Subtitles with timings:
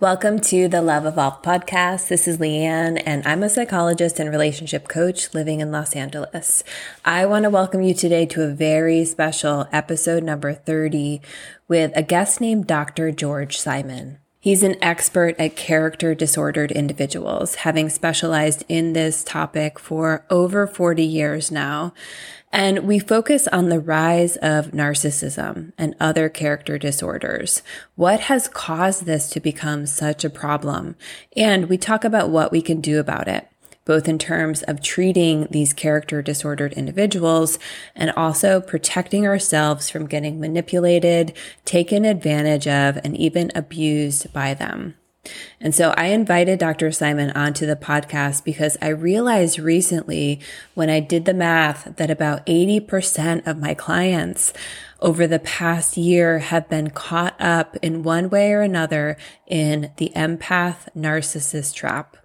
[0.00, 2.06] Welcome to the Love Evolved podcast.
[2.06, 6.62] This is Leigh-Anne, and I'm a psychologist and relationship coach living in Los Angeles.
[7.04, 11.20] I want to welcome you today to a very special episode number 30
[11.66, 13.10] with a guest named Dr.
[13.10, 14.20] George Simon.
[14.48, 21.04] He's an expert at character disordered individuals, having specialized in this topic for over 40
[21.04, 21.92] years now.
[22.50, 27.62] And we focus on the rise of narcissism and other character disorders.
[27.94, 30.96] What has caused this to become such a problem?
[31.36, 33.50] And we talk about what we can do about it
[33.88, 37.58] both in terms of treating these character disordered individuals
[37.96, 41.32] and also protecting ourselves from getting manipulated,
[41.64, 44.94] taken advantage of, and even abused by them.
[45.58, 46.92] And so I invited Dr.
[46.92, 50.40] Simon onto the podcast because I realized recently
[50.74, 54.52] when I did the math that about 80% of my clients
[55.00, 60.12] over the past year have been caught up in one way or another in the
[60.14, 62.18] empath narcissist trap.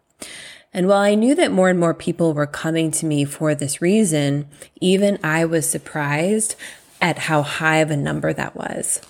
[0.74, 3.82] And while I knew that more and more people were coming to me for this
[3.82, 4.48] reason,
[4.82, 6.56] even I was surprised
[7.00, 9.02] at how high of a number that was.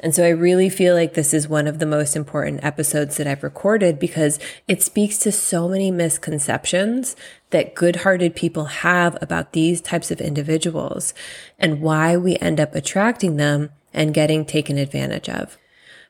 [0.00, 3.26] And so I really feel like this is one of the most important episodes that
[3.26, 4.38] I've recorded because
[4.68, 7.16] it speaks to so many misconceptions
[7.50, 11.14] that good hearted people have about these types of individuals
[11.58, 15.58] and why we end up attracting them and getting taken advantage of.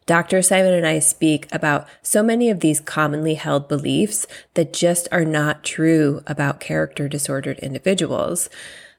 [0.08, 0.40] Dr.
[0.40, 5.24] Simon and I speak about so many of these commonly held beliefs that just are
[5.24, 8.48] not true about character disordered individuals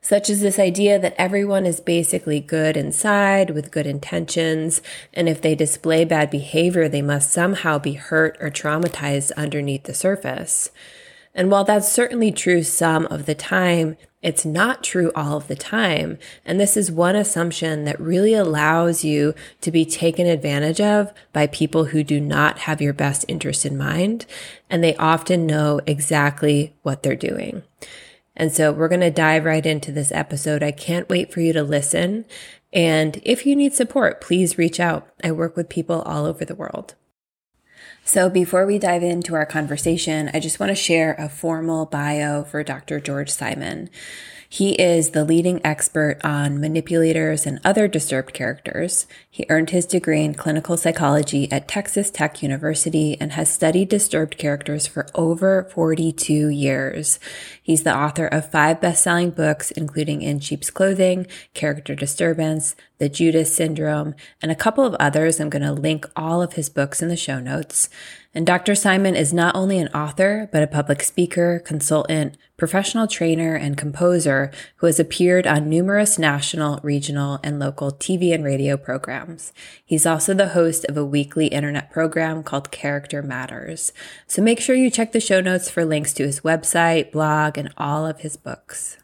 [0.02, 4.82] such as this idea that everyone is basically good inside with good intentions,
[5.14, 9.94] and if they display bad behavior, they must somehow be hurt or traumatized underneath the
[9.94, 10.72] surface.
[11.36, 15.56] And while that's certainly true some of the time, it's not true all of the
[15.56, 16.18] time.
[16.46, 21.48] And this is one assumption that really allows you to be taken advantage of by
[21.48, 24.26] people who do not have your best interest in mind.
[24.70, 27.64] And they often know exactly what they're doing.
[28.36, 30.64] And so we're going to dive right into this episode.
[30.64, 32.26] I can't wait for you to listen.
[32.74, 35.08] And if you need support, please reach out.
[35.24, 36.96] I work with people all over the world.
[38.10, 42.44] So before we dive into our conversation, I just want to share a formal bio
[42.44, 43.00] for Dr.
[43.00, 43.88] George Simon.
[44.52, 49.06] He is the leading expert on manipulators and other disturbed characters.
[49.30, 54.40] He earned his degree in clinical psychology at Texas Tech University and has studied disturbed
[54.40, 57.20] characters for over 42 years.
[57.62, 63.56] He's the author of five best-selling books, including In Sheep's Clothing, Character Disturbance, The Judas
[63.56, 65.40] Syndrome, and a couple of others.
[65.40, 67.88] I'm going to link all of his books in the show notes.
[68.32, 68.76] And Dr.
[68.76, 74.52] Simon is not only an author, but a public speaker, consultant, professional trainer, and composer
[74.78, 79.52] who has appeared on numerous national, regional, and local TV and radio programs.
[79.84, 83.94] He's also the host of a weekly internet program called Character Matters.
[84.28, 87.74] So make sure you check the show notes for links to his website, blog, and
[87.78, 88.99] all of his books.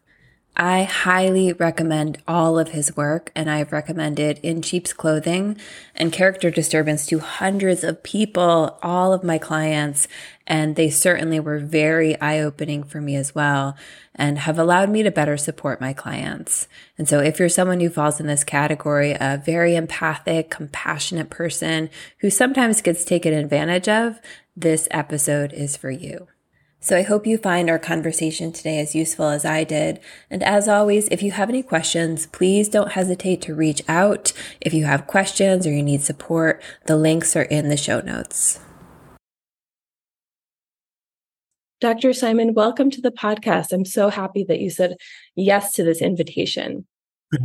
[0.57, 5.57] I highly recommend all of his work, and I've recommended In Sheep's Clothing
[5.93, 10.07] and Character Disturbance to hundreds of people, all of my clients,
[10.47, 13.75] and they certainly were very eye opening for me as well
[14.13, 16.69] and have allowed me to better support my clients.
[16.97, 21.89] And so if you're someone who falls in this category, a very empathic, compassionate person
[22.19, 24.21] who sometimes gets taken advantage of,
[24.55, 26.27] this episode is for you.
[26.85, 29.99] So I hope you find our conversation today as useful as I did.
[30.29, 34.33] And as always, if you have any questions, please don't hesitate to reach out.
[34.61, 38.59] If you have questions or you need support, the links are in the show notes.
[41.81, 42.13] Dr.
[42.13, 43.73] Simon, welcome to the podcast.
[43.73, 44.95] I'm so happy that you said
[45.35, 46.85] yes to this invitation.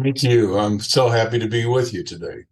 [0.03, 0.59] Thank you.
[0.59, 2.45] I'm so happy to be with you today.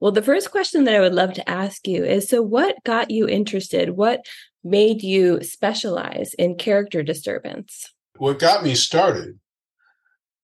[0.00, 3.10] Well, the first question that I would love to ask you is so, what got
[3.10, 3.90] you interested?
[3.90, 4.24] What
[4.64, 7.92] made you specialize in character disturbance?
[8.16, 9.38] What got me started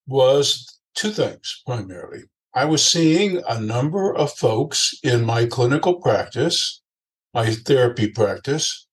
[0.07, 2.25] was two things primarily.
[2.55, 6.81] I was seeing a number of folks in my clinical practice,
[7.33, 8.87] my therapy practice,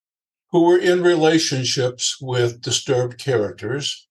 [0.51, 4.07] who were in relationships with disturbed characters.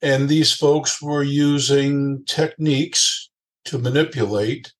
[0.00, 3.30] And these folks were using techniques
[3.66, 4.72] to manipulate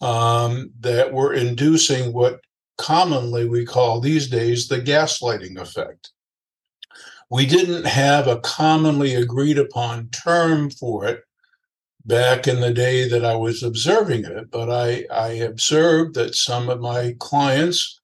[0.00, 2.40] um, that were inducing what
[2.78, 6.12] commonly we call these days the gaslighting effect.
[7.30, 11.22] We didn't have a commonly agreed upon term for it
[12.06, 16.70] back in the day that I was observing it, but I, I observed that some
[16.70, 18.00] of my clients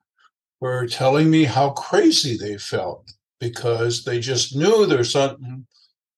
[0.61, 3.11] were telling me how crazy they felt
[3.41, 5.67] because they just knew there's something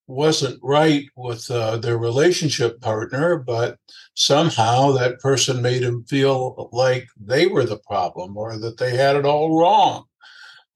[0.06, 3.78] wasn't right with uh, their relationship partner, but
[4.14, 9.16] somehow that person made them feel like they were the problem or that they had
[9.16, 10.04] it all wrong,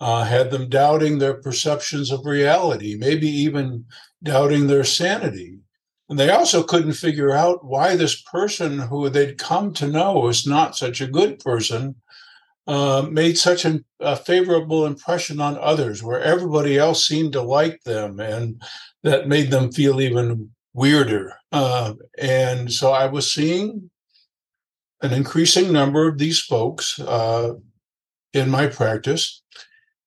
[0.01, 3.85] uh, had them doubting their perceptions of reality, maybe even
[4.23, 5.59] doubting their sanity.
[6.09, 10.45] And they also couldn't figure out why this person who they'd come to know was
[10.45, 11.95] not such a good person
[12.71, 17.83] uh, made such an, a favorable impression on others, where everybody else seemed to like
[17.83, 18.63] them, and
[19.03, 21.35] that made them feel even weirder.
[21.51, 23.91] Uh, and so I was seeing
[25.03, 27.55] an increasing number of these folks uh,
[28.33, 29.43] in my practice.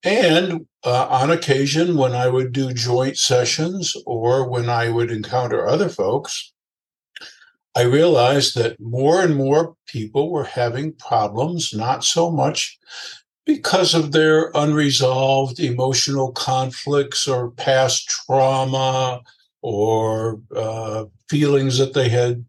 [0.06, 5.68] And uh, on occasion, when I would do joint sessions or when I would encounter
[5.68, 6.53] other folks,
[7.76, 12.78] I realized that more and more people were having problems, not so much
[13.46, 19.22] because of their unresolved emotional conflicts or past trauma
[19.62, 22.46] or uh, feelings that they had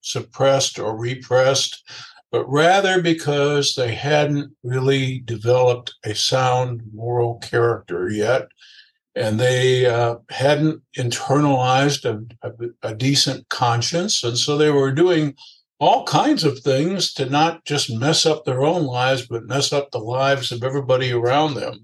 [0.00, 1.82] suppressed or repressed,
[2.30, 8.48] but rather because they hadn't really developed a sound moral character yet
[9.18, 14.22] and they uh, hadn't internalized a, a, a, decent conscience.
[14.22, 15.34] And so they were doing
[15.80, 19.90] all kinds of things to not just mess up their own lives, but mess up
[19.90, 21.80] the lives of everybody around them,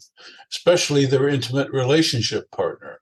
[0.52, 3.00] especially their intimate relationship partner.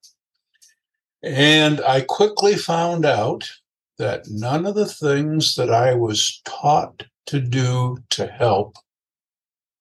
[1.23, 3.51] And I quickly found out
[3.99, 8.77] that none of the things that I was taught to do to help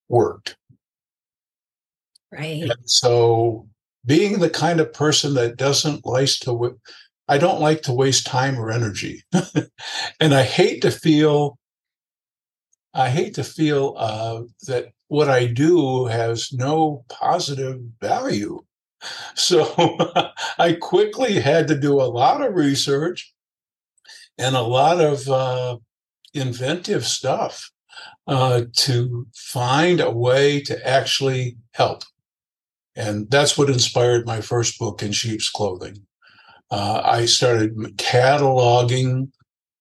[0.10, 0.58] worked.
[2.32, 2.64] Right.
[2.64, 3.68] And so
[4.06, 6.78] being the kind of person that doesn't like to
[7.28, 9.24] I don't like to waste time or energy.
[10.20, 11.58] and I hate to feel
[12.94, 18.60] I hate to feel uh, that what I do has no positive value.
[19.34, 19.98] So
[20.60, 23.34] I quickly had to do a lot of research
[24.38, 25.78] and a lot of uh,
[26.36, 27.72] inventive stuff
[28.28, 32.04] uh, to find a way to actually help.
[32.96, 36.06] And that's what inspired my first book, In Sheep's Clothing.
[36.70, 39.32] Uh, I started cataloging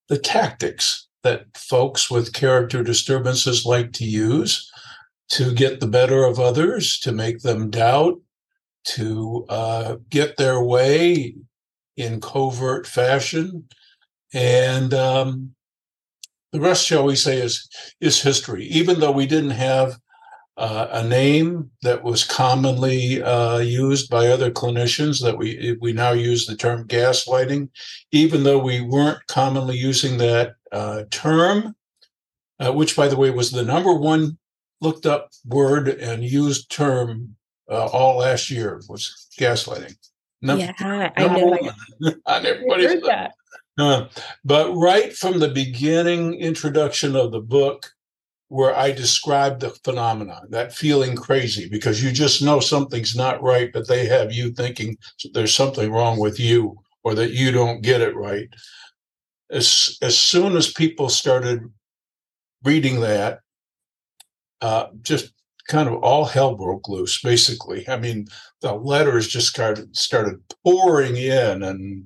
[0.09, 4.71] the tactics that folks with character disturbances like to use
[5.31, 8.21] to get the better of others, to make them doubt,
[8.85, 11.35] to uh, get their way
[11.97, 13.69] in covert fashion.
[14.33, 15.55] And um,
[16.53, 17.69] the rest, shall we say, is,
[18.01, 18.65] is history.
[18.67, 19.99] Even though we didn't have
[20.61, 26.13] uh, a name that was commonly uh, used by other clinicians that we we now
[26.13, 27.71] use the term gaslighting,
[28.13, 31.75] even though we weren't commonly using that uh, term,
[32.59, 34.37] uh, which by the way was the number one
[34.83, 37.37] looked up word and used term
[37.71, 39.97] uh, all last year was gaslighting.
[40.43, 41.59] Number, yeah, I know.
[42.27, 44.11] on everybody's heard that.
[44.45, 47.91] But right from the beginning introduction of the book,
[48.51, 53.71] where I describe the phenomenon, that feeling crazy, because you just know something's not right,
[53.73, 54.97] but they have you thinking
[55.33, 58.49] there's something wrong with you or that you don't get it right.
[59.53, 61.63] As, as soon as people started
[62.65, 63.39] reading that,
[64.61, 65.33] uh, just
[65.69, 67.89] kind of all hell broke loose, basically.
[67.89, 68.27] I mean,
[68.63, 72.05] the letters just started, started pouring in and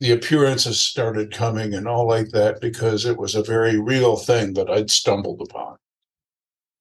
[0.00, 4.54] the appearances started coming and all like that because it was a very real thing
[4.54, 5.76] that I'd stumbled upon.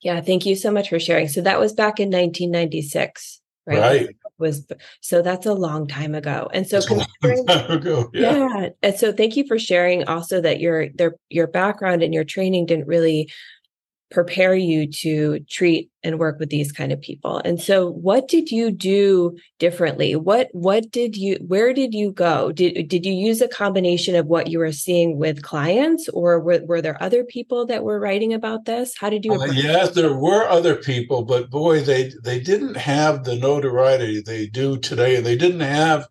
[0.01, 1.27] Yeah, thank you so much for sharing.
[1.27, 3.79] So that was back in 1996, right?
[3.79, 4.15] Right.
[4.39, 4.65] Was
[4.99, 6.79] so that's a long time ago, and so
[7.69, 8.35] ago, yeah.
[8.35, 12.23] yeah, and so thank you for sharing also that your their your background and your
[12.23, 13.31] training didn't really
[14.13, 17.41] prepare you to treat and work with these kind of people.
[17.43, 20.15] And so what did you do differently?
[20.15, 22.51] What what did you where did you go?
[22.51, 26.61] Did did you use a combination of what you were seeing with clients or were,
[26.65, 28.93] were there other people that were writing about this?
[28.97, 33.23] How did you uh, yes there were other people but boy they they didn't have
[33.23, 35.15] the notoriety they do today.
[35.15, 36.07] And they didn't have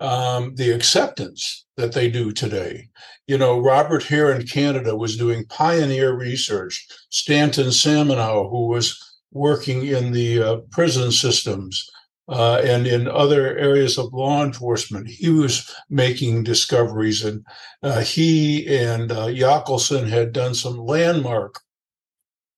[0.00, 2.88] um, the acceptance that they do today.
[3.30, 6.84] You know, Robert Hare in Canada was doing pioneer research.
[7.10, 8.98] Stanton Samenow, who was
[9.30, 11.88] working in the uh, prison systems
[12.28, 17.24] uh, and in other areas of law enforcement, he was making discoveries.
[17.24, 17.46] And
[17.84, 21.60] uh, he and uh, had done some landmark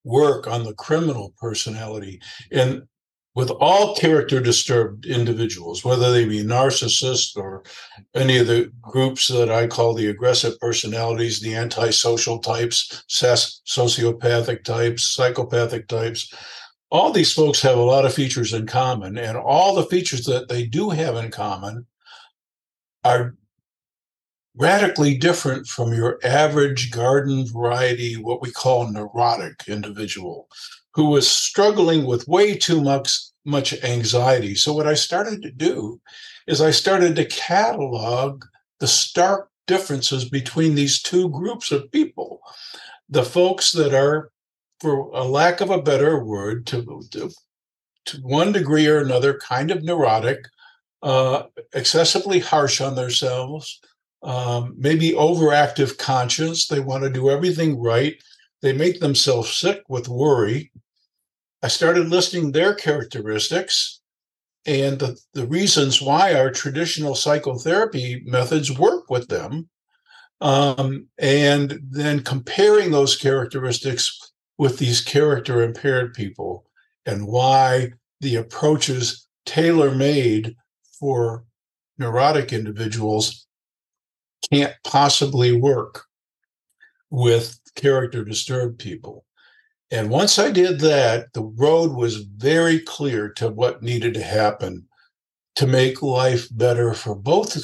[0.05, 2.19] work on the criminal personality.
[2.51, 2.85] And
[3.35, 7.63] with all character disturbed individuals, whether they be narcissists or
[8.15, 15.07] any of the groups that I call the aggressive personalities, the antisocial types, sociopathic types,
[15.07, 16.33] psychopathic types.
[16.91, 20.49] All these folks have a lot of features in common, and all the features that
[20.49, 21.87] they do have in common
[23.03, 23.35] are
[24.55, 30.49] radically different from your average garden variety, what we call neurotic individual,
[30.95, 34.55] who was struggling with way too much, much anxiety.
[34.55, 36.01] So, what I started to do
[36.47, 38.45] is I started to catalog
[38.81, 42.41] the stark differences between these two groups of people.
[43.09, 44.31] The folks that are,
[44.81, 47.31] for a lack of a better word, to, to,
[48.07, 50.47] to one degree or another, kind of neurotic,
[51.03, 51.45] uh,
[51.75, 53.81] excessively harsh on themselves,
[54.23, 56.67] um, maybe overactive conscience.
[56.67, 58.15] They want to do everything right.
[58.61, 60.71] They make themselves sick with worry.
[61.63, 64.01] I started listing their characteristics
[64.67, 69.69] and the, the reasons why our traditional psychotherapy methods work with them.
[70.41, 76.65] Um, and then comparing those characteristics with these character impaired people
[77.07, 80.57] and why the approaches tailor made
[80.99, 81.45] for
[81.99, 83.47] neurotic individuals
[84.51, 86.07] can't possibly work
[87.11, 89.25] with character disturbed people.
[89.93, 94.89] And once I did that, the road was very clear to what needed to happen
[95.57, 97.63] to make life better for both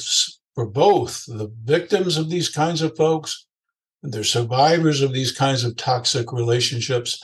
[0.53, 3.47] for both the victims of these kinds of folks,
[4.03, 7.19] the survivors of these kinds of toxic relationships,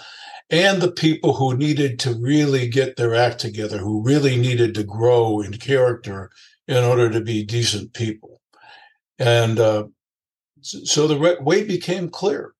[0.49, 4.83] and the people who needed to really get their act together, who really needed to
[4.83, 6.31] grow in character
[6.67, 8.41] in order to be decent people.
[9.19, 9.85] And uh,
[10.61, 12.54] so the way became clear.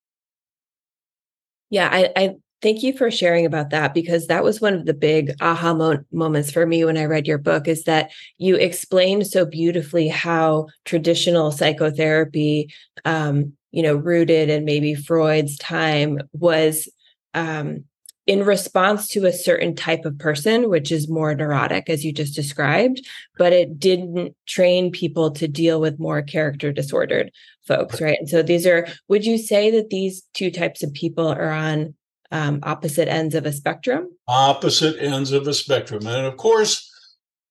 [1.70, 4.94] Yeah, I, I thank you for sharing about that because that was one of the
[4.94, 9.28] big aha mo- moments for me when I read your book is that you explained
[9.28, 16.88] so beautifully how traditional psychotherapy, um, you know, rooted in maybe Freud's time was
[17.34, 17.84] um,
[18.28, 22.36] in response to a certain type of person, which is more neurotic, as you just
[22.36, 23.06] described,
[23.38, 27.32] but it didn't train people to deal with more character disordered
[27.68, 28.18] folks, right?
[28.20, 31.94] And so these are, would you say that these two types of people are on
[32.32, 34.10] um, opposite ends of a spectrum?
[34.28, 36.08] Opposite ends of a spectrum.
[36.08, 36.92] And of course,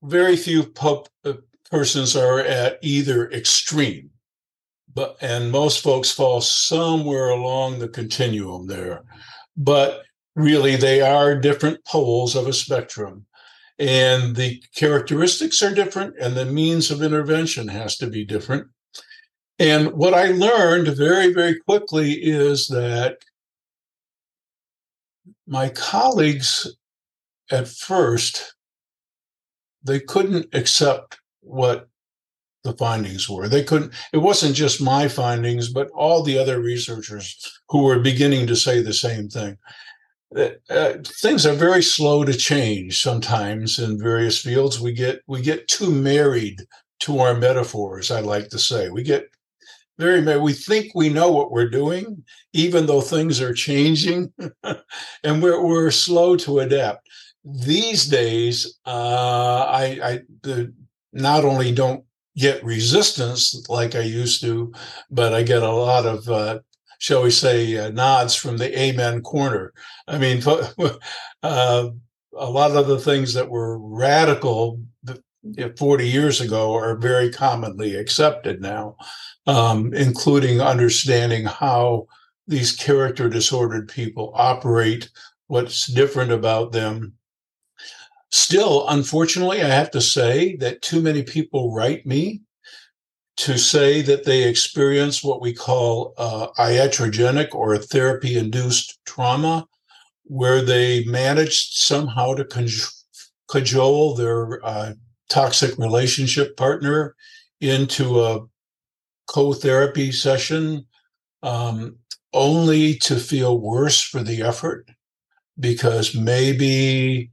[0.03, 1.33] very few uh,
[1.71, 4.11] persons are at either extreme.
[4.93, 9.03] But and most folks fall somewhere along the continuum there.
[9.57, 10.04] But
[10.35, 13.27] really they are different poles of a spectrum.
[13.79, 18.69] And the characteristics are different and the means of intervention has to be different.
[19.59, 23.19] And what i learned very very quickly is that
[25.47, 26.77] my colleagues
[27.51, 28.55] at first
[29.85, 31.89] they couldn't accept what
[32.65, 33.49] the findings were.
[33.49, 38.47] They couldn't it wasn't just my findings but all the other researchers who were beginning
[38.49, 39.59] to say the same thing
[40.37, 44.81] uh, things are very slow to change sometimes in various fields.
[44.81, 46.61] We get we get too married
[47.01, 48.89] to our metaphors i like to say.
[48.89, 49.29] We get
[49.99, 54.33] very married we think we know what we're doing even though things are changing
[55.25, 57.09] and we're, we're slow to adapt.
[57.45, 60.73] These days uh, i i the,
[61.13, 62.05] not only don't
[62.37, 64.73] get resistance like i used to
[65.11, 66.59] but i get a lot of uh,
[67.05, 69.75] shall we say, uh, nods from the amen corner.
[70.09, 70.43] I mean,
[71.43, 71.89] uh,
[72.35, 74.81] a lot of the things that were radical
[75.77, 78.97] 40 years ago are very commonly accepted now,
[79.47, 82.07] um, including understanding how
[82.47, 85.11] these character disordered people operate,
[85.49, 87.13] what's different about them.
[88.31, 92.41] Still, unfortunately, I have to say that too many people write me
[93.37, 99.67] to say that they experience what we call uh, iatrogenic or therapy induced trauma,
[100.25, 102.45] where they managed somehow to
[103.51, 104.93] cajole their uh,
[105.29, 107.15] toxic relationship partner
[107.61, 108.41] into a
[109.27, 110.87] co therapy session,
[111.43, 111.97] um,
[112.33, 114.89] only to feel worse for the effort
[115.59, 117.31] because maybe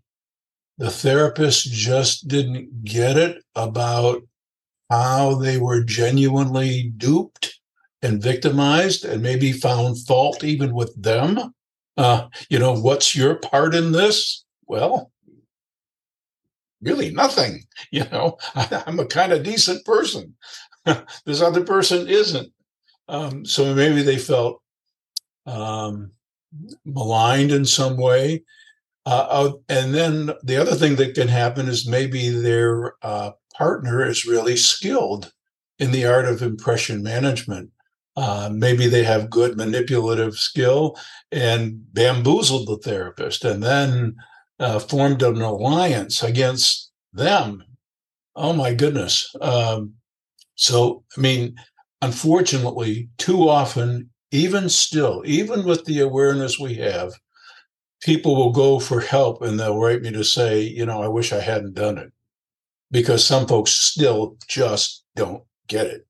[0.77, 4.22] the therapist just didn't get it about
[4.92, 7.60] how they were genuinely duped
[8.02, 11.54] and victimized and maybe found fault even with them.
[11.96, 14.44] Uh, you know, what's your part in this?
[14.68, 15.12] Well,
[16.82, 17.64] really nothing.
[17.92, 20.36] You know, I, am a kind of decent person.
[21.26, 22.54] this other person isn't.
[23.10, 24.62] Um, so maybe they felt
[25.46, 26.12] um,
[26.86, 28.44] maligned in some way.
[29.06, 34.03] Uh, uh, and then the other thing that can happen is maybe their uh, partner
[34.03, 35.32] is really skilled
[35.77, 37.70] in the art of impression management.
[38.18, 40.98] Uh, maybe they have good manipulative skill
[41.32, 41.62] and
[41.94, 44.15] bamboozled the therapist and then
[44.60, 47.63] uh, formed an alliance against them.
[48.36, 49.13] Oh my goodness.
[49.39, 49.94] Um,
[50.56, 51.56] So, I mean,
[52.01, 57.13] unfortunately, too often, even still, even with the awareness we have,
[58.01, 61.32] people will go for help and they'll write me to say, you know, I wish
[61.32, 62.12] I hadn't done it
[62.92, 66.06] because some folks still just don't get it.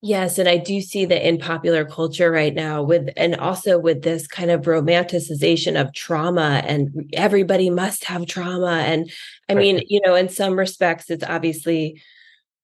[0.00, 4.02] Yes, and I do see that in popular culture right now with and also with
[4.02, 9.10] this kind of romanticization of trauma and everybody must have trauma and
[9.48, 9.60] I right.
[9.60, 12.00] mean, you know, in some respects it's obviously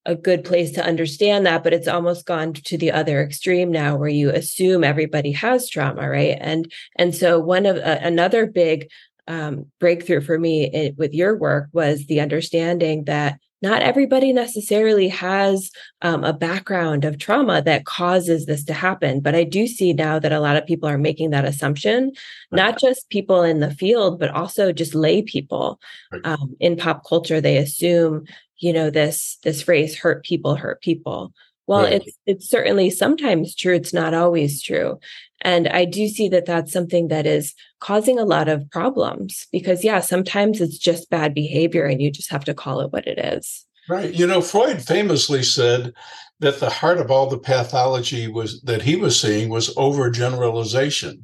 [0.06, 3.96] a good place to understand that but it's almost gone to the other extreme now
[3.96, 6.38] where you assume everybody has trauma, right?
[6.40, 8.88] And and so one of uh, another big
[9.26, 15.08] um, breakthrough for me it, with your work was the understanding that not everybody necessarily
[15.08, 15.70] has
[16.02, 19.20] um, a background of trauma that causes this to happen.
[19.20, 22.12] But I do see now that a lot of people are making that assumption,
[22.52, 25.80] not just people in the field, but also just lay people
[26.24, 27.40] um, in pop culture.
[27.40, 28.26] They assume,
[28.58, 31.32] you know, this this phrase "hurt people hurt people."
[31.66, 31.94] Well, right.
[31.94, 33.74] it's it's certainly sometimes true.
[33.74, 34.98] It's not always true.
[35.44, 39.84] And I do see that that's something that is causing a lot of problems because,
[39.84, 43.18] yeah, sometimes it's just bad behavior and you just have to call it what it
[43.18, 43.66] is.
[43.88, 44.12] Right.
[44.12, 45.92] You know, Freud famously said
[46.40, 51.22] that the heart of all the pathology was that he was seeing was overgeneralization.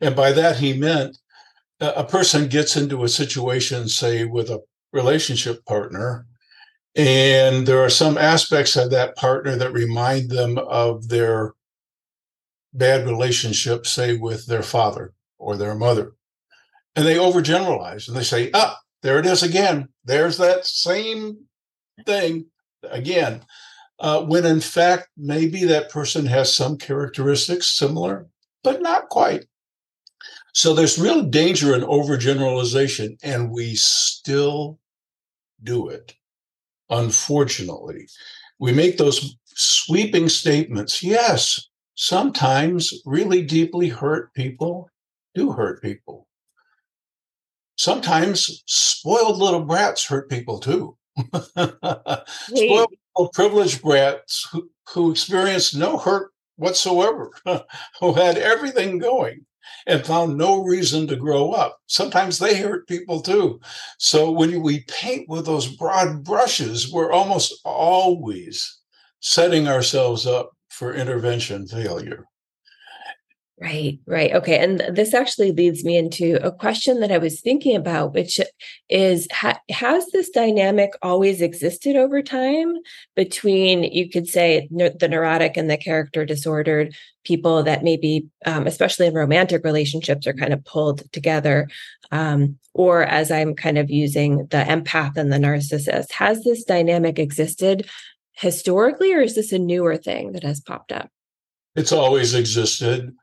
[0.00, 1.16] And by that, he meant
[1.80, 4.60] a person gets into a situation, say, with a
[4.92, 6.26] relationship partner,
[6.94, 11.54] and there are some aspects of that partner that remind them of their
[12.74, 16.12] bad relationship, say, with their father or their mother.
[16.96, 19.88] And they overgeneralize and they say, ah, there it is again.
[20.04, 21.38] There's that same
[22.04, 22.46] thing
[22.82, 23.44] again.
[23.98, 28.28] Uh, when in fact, maybe that person has some characteristics similar,
[28.62, 29.44] but not quite.
[30.52, 34.78] So there's real danger in overgeneralization, and we still
[35.62, 36.14] do it.
[36.90, 38.08] Unfortunately,
[38.58, 41.02] we make those sweeping statements.
[41.02, 44.90] Yes, sometimes really deeply hurt people
[45.34, 46.28] do hurt people.
[47.76, 50.96] Sometimes spoiled little brats hurt people too.
[52.54, 57.30] spoiled privileged brats who, who experienced no hurt whatsoever,
[58.00, 59.44] who had everything going
[59.86, 61.78] and found no reason to grow up.
[61.86, 63.60] Sometimes they hurt people too.
[63.98, 68.80] So when we paint with those broad brushes, we're almost always
[69.20, 72.26] setting ourselves up for intervention failure.
[73.60, 74.32] Right, right.
[74.32, 74.58] Okay.
[74.58, 78.40] And this actually leads me into a question that I was thinking about, which
[78.88, 82.74] is ha- Has this dynamic always existed over time
[83.14, 88.66] between, you could say, ne- the neurotic and the character disordered people that maybe, um,
[88.66, 91.68] especially in romantic relationships, are kind of pulled together?
[92.10, 97.20] Um, or as I'm kind of using the empath and the narcissist, has this dynamic
[97.20, 97.88] existed
[98.34, 101.08] historically, or is this a newer thing that has popped up?
[101.76, 103.14] It's always existed.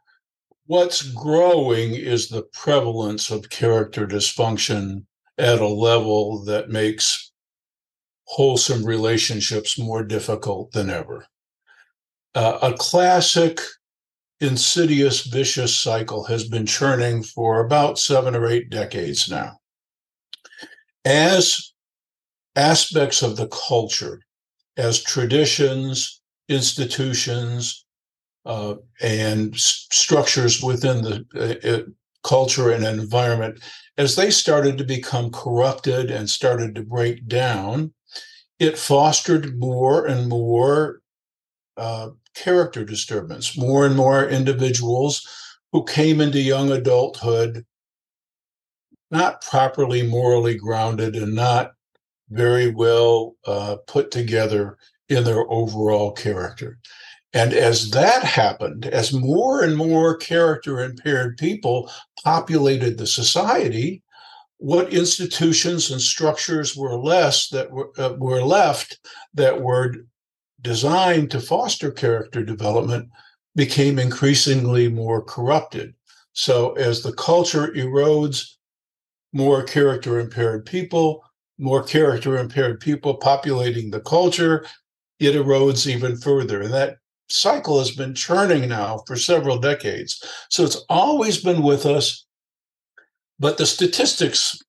[0.66, 5.06] What's growing is the prevalence of character dysfunction
[5.38, 7.32] at a level that makes
[8.26, 11.26] wholesome relationships more difficult than ever.
[12.34, 13.60] Uh, a classic
[14.40, 19.58] insidious vicious cycle has been churning for about seven or eight decades now.
[21.04, 21.74] As
[22.56, 24.22] aspects of the culture
[24.78, 27.86] as traditions, institutions,
[28.46, 31.84] uh, and s- structures within the uh, uh,
[32.24, 33.60] culture and environment,
[33.98, 37.94] as they started to become corrupted and started to break down,
[38.60, 41.02] it fostered more and more
[41.78, 45.28] uh, character disturbance, more and more individuals
[45.72, 47.66] who came into young adulthood
[49.12, 51.74] not properly morally grounded and not
[52.32, 54.78] very well uh, put together
[55.10, 56.80] in their overall character.
[57.34, 61.90] And as that happened, as more and more character impaired people
[62.24, 64.04] populated the society,
[64.58, 69.00] what institutions and structures were less that were, uh, were left
[69.34, 69.96] that were
[70.62, 73.10] designed to foster character development
[73.56, 75.94] became increasingly more corrupted.
[76.34, 78.56] So as the culture erodes,
[79.34, 81.24] more character impaired people,
[81.58, 84.66] more character impaired people populating the culture,
[85.20, 86.62] it erodes even further.
[86.62, 86.98] And that
[87.30, 90.24] cycle has been churning now for several decades.
[90.50, 92.26] So it's always been with us.
[93.40, 94.60] But the statistics,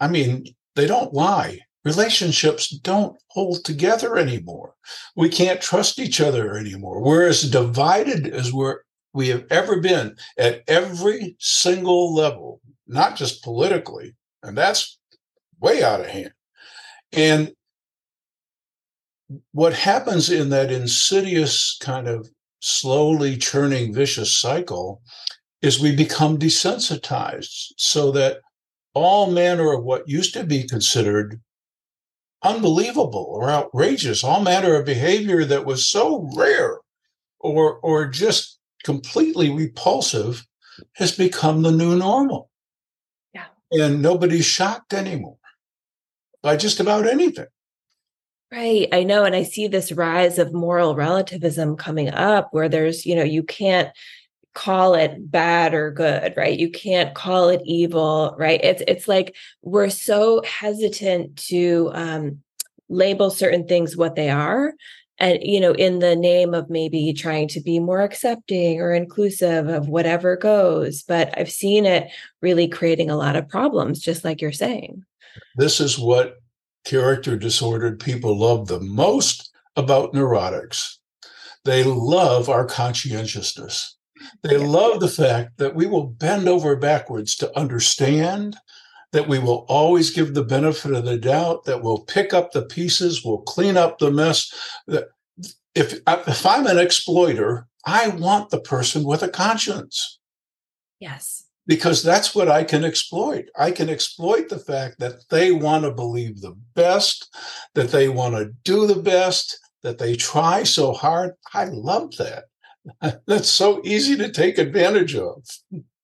[0.00, 1.60] I mean, they don't lie.
[1.84, 4.74] Relationships don't hold together anymore.
[5.16, 7.02] We can't trust each other anymore.
[7.02, 8.80] We're as divided as we're,
[9.12, 14.14] we have ever been at every single level, not just politically.
[14.42, 14.98] And that's
[15.64, 16.32] way out of hand.
[17.12, 17.52] And
[19.52, 22.28] what happens in that insidious kind of
[22.60, 25.00] slowly churning vicious cycle
[25.62, 28.40] is we become desensitized so that
[28.92, 31.40] all manner of what used to be considered
[32.42, 36.78] unbelievable or outrageous, all manner of behavior that was so rare
[37.40, 40.46] or or just completely repulsive
[40.92, 42.50] has become the new normal.
[43.32, 43.46] Yeah.
[43.72, 45.38] And nobody's shocked anymore
[46.44, 47.46] by just about anything.
[48.52, 48.86] Right.
[48.92, 49.24] I know.
[49.24, 53.42] And I see this rise of moral relativism coming up where there's, you know, you
[53.42, 53.88] can't
[54.54, 59.34] call it bad or good right you can't call it evil right it's it's like
[59.62, 62.38] we're so hesitant to um
[62.88, 64.72] label certain things what they are
[65.18, 69.66] and you know in the name of maybe trying to be more accepting or inclusive
[69.66, 72.08] of whatever goes but i've seen it
[72.40, 75.04] really creating a lot of problems just like you're saying
[75.56, 76.36] this is what
[76.84, 80.96] character disordered people love the most about neurotics
[81.64, 83.96] they love our conscientiousness
[84.42, 88.56] they love the fact that we will bend over backwards to understand,
[89.12, 92.62] that we will always give the benefit of the doubt, that we'll pick up the
[92.62, 94.52] pieces, we'll clean up the mess.
[95.74, 100.18] If if I'm an exploiter, I want the person with a conscience.
[101.00, 101.43] Yes.
[101.66, 103.46] Because that's what I can exploit.
[103.56, 107.34] I can exploit the fact that they want to believe the best,
[107.74, 111.32] that they want to do the best, that they try so hard.
[111.54, 112.44] I love that.
[113.26, 115.42] that's so easy to take advantage of.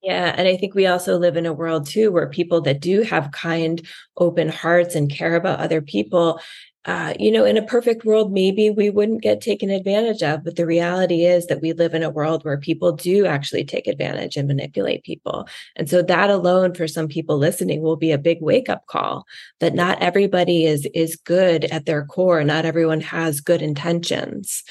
[0.02, 0.34] Yeah.
[0.36, 3.32] And I think we also live in a world too where people that do have
[3.32, 6.40] kind, open hearts and care about other people,
[6.86, 10.42] uh, you know, in a perfect world, maybe we wouldn't get taken advantage of.
[10.42, 13.86] But the reality is that we live in a world where people do actually take
[13.86, 15.46] advantage and manipulate people.
[15.76, 19.26] And so that alone for some people listening will be a big wake up call
[19.60, 22.42] that not everybody is is good at their core.
[22.44, 24.62] Not everyone has good intentions.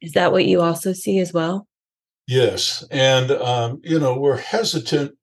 [0.00, 1.66] Is that what you also see as well?
[2.26, 2.84] Yes.
[2.90, 5.14] And, um, you know, we're hesitant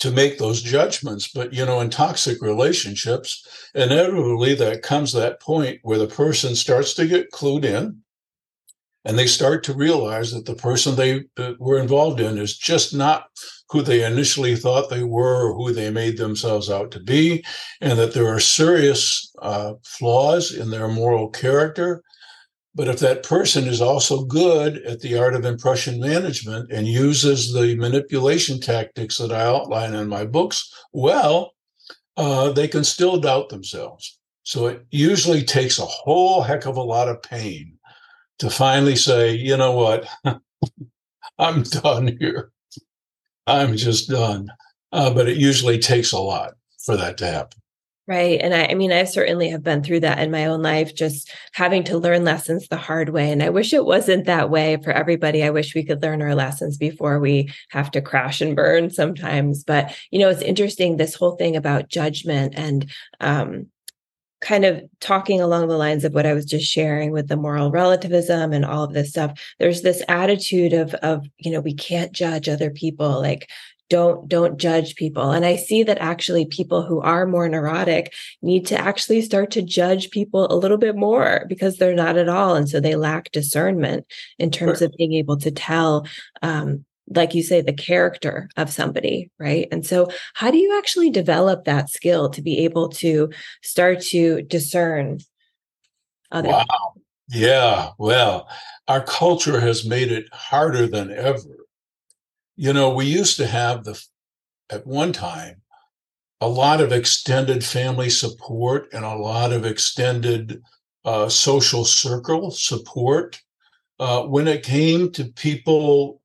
[0.00, 1.28] to make those judgments.
[1.28, 6.94] But, you know, in toxic relationships, inevitably that comes that point where the person starts
[6.94, 8.02] to get clued in
[9.04, 11.24] and they start to realize that the person they
[11.58, 13.28] were involved in is just not
[13.70, 17.44] who they initially thought they were or who they made themselves out to be,
[17.80, 22.02] and that there are serious uh, flaws in their moral character
[22.78, 27.52] but if that person is also good at the art of impression management and uses
[27.52, 31.54] the manipulation tactics that I outline in my books, well,
[32.16, 34.20] uh, they can still doubt themselves.
[34.44, 37.76] So it usually takes a whole heck of a lot of pain
[38.38, 40.08] to finally say, you know what,
[41.40, 42.52] I'm done here.
[43.48, 44.50] I'm just done.
[44.92, 47.60] Uh, but it usually takes a lot for that to happen.
[48.08, 48.40] Right.
[48.40, 51.30] And I, I, mean, I certainly have been through that in my own life, just
[51.52, 53.30] having to learn lessons the hard way.
[53.30, 55.44] And I wish it wasn't that way for everybody.
[55.44, 59.62] I wish we could learn our lessons before we have to crash and burn sometimes.
[59.62, 62.90] But, you know, it's interesting this whole thing about judgment and,
[63.20, 63.66] um,
[64.40, 67.70] kind of talking along the lines of what I was just sharing with the moral
[67.70, 69.38] relativism and all of this stuff.
[69.58, 73.20] There's this attitude of, of, you know, we can't judge other people.
[73.20, 73.50] Like,
[73.88, 75.30] don't don't judge people.
[75.30, 79.62] And i see that actually people who are more neurotic need to actually start to
[79.62, 82.54] judge people a little bit more because they're not at all.
[82.54, 84.06] And so they lack discernment
[84.38, 86.06] in terms of being able to tell
[86.42, 89.66] um, like you say the character of somebody right?
[89.72, 93.30] And so how do you actually develop that skill to be able to
[93.62, 95.18] start to discern
[96.30, 96.60] other wow.
[96.60, 97.02] People?
[97.30, 97.90] yeah.
[97.98, 98.48] Well
[98.86, 101.40] our culture has made it harder than ever
[102.58, 104.04] you know, we used to have the,
[104.68, 105.62] at one time,
[106.40, 110.60] a lot of extended family support and a lot of extended
[111.04, 113.40] uh, social circle support.
[114.00, 116.20] Uh, when it came to people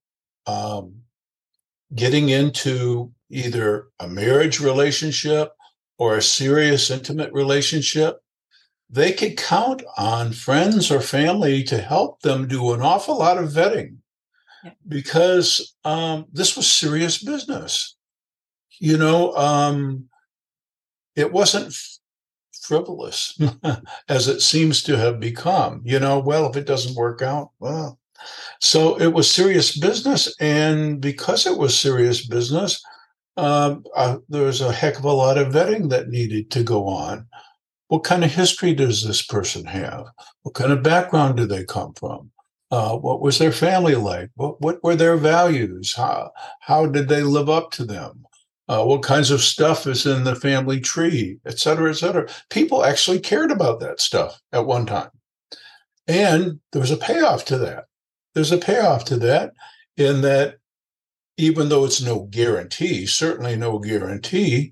[0.48, 0.96] um,
[1.94, 5.52] getting into either a marriage relationship
[6.00, 8.18] or a serious intimate relationship,
[8.90, 13.52] they could count on friends or family to help them do an awful lot of
[13.52, 13.98] vetting
[14.88, 17.96] because um, this was serious business.
[18.80, 20.06] You know, um,
[21.16, 21.76] it wasn't
[22.62, 23.38] frivolous
[24.10, 25.82] as it seems to have become.
[25.84, 28.00] You know, well, if it doesn't work out, well.
[28.60, 30.34] So it was serious business.
[30.40, 32.82] And because it was serious business,
[33.36, 33.84] um,
[34.30, 37.28] there was a heck of a lot of vetting that needed to go on.
[37.88, 40.06] What kind of history does this person have?
[40.44, 42.32] What kind of background do they come from?
[42.74, 44.32] Uh, what was their family like?
[44.34, 45.94] What, what were their values?
[45.94, 48.26] How, how did they live up to them?
[48.68, 52.28] Uh, what kinds of stuff is in the family tree, et cetera, et cetera.
[52.50, 55.12] People actually cared about that stuff at one time.
[56.08, 57.86] And there was a payoff to that.
[58.34, 59.54] There's a payoff to that
[59.96, 60.56] in that
[61.38, 64.72] even though it's no guarantee, certainly no guarantee,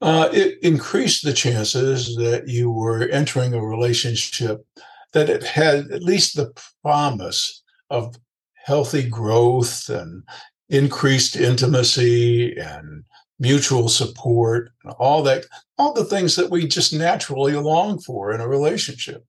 [0.00, 4.66] uh, it increased the chances that you were entering a relationship
[5.12, 8.16] that it had at least the promise of
[8.54, 10.22] healthy growth and
[10.68, 13.04] increased intimacy and
[13.38, 15.44] mutual support and all that
[15.78, 19.24] all the things that we just naturally long for in a relationship.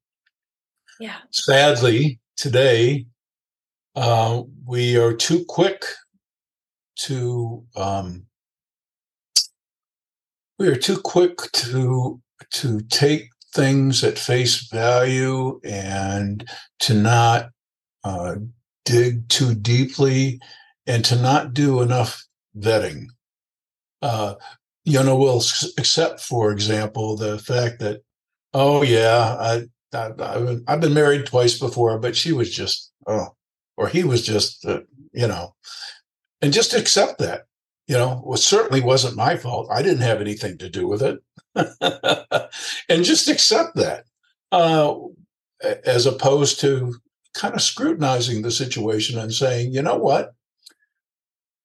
[1.00, 1.18] Yeah.
[1.32, 3.06] Sadly today
[3.96, 5.84] uh, we are too quick
[6.96, 8.26] to um,
[10.60, 12.20] we are too quick to
[12.52, 16.48] to take things at face value and
[16.80, 17.50] to not
[18.04, 18.36] uh,
[18.86, 20.40] dig too deeply
[20.86, 22.24] and to not do enough
[22.58, 23.08] vetting.
[24.02, 24.36] Uh,
[24.86, 25.44] you know, we'll
[25.78, 28.02] accept, for example, the fact that,
[28.54, 33.36] oh yeah, I, I I've been married twice before, but she was just oh,
[33.76, 35.56] or he was just uh, you know,
[36.42, 37.46] and just accept that.
[37.88, 39.68] You know, well, certainly wasn't my fault.
[39.72, 41.20] I didn't have anything to do with it,
[42.90, 44.06] and just accept that,
[44.52, 44.96] uh,
[45.86, 46.96] as opposed to
[47.34, 50.34] kind of scrutinizing the situation and saying, you know what,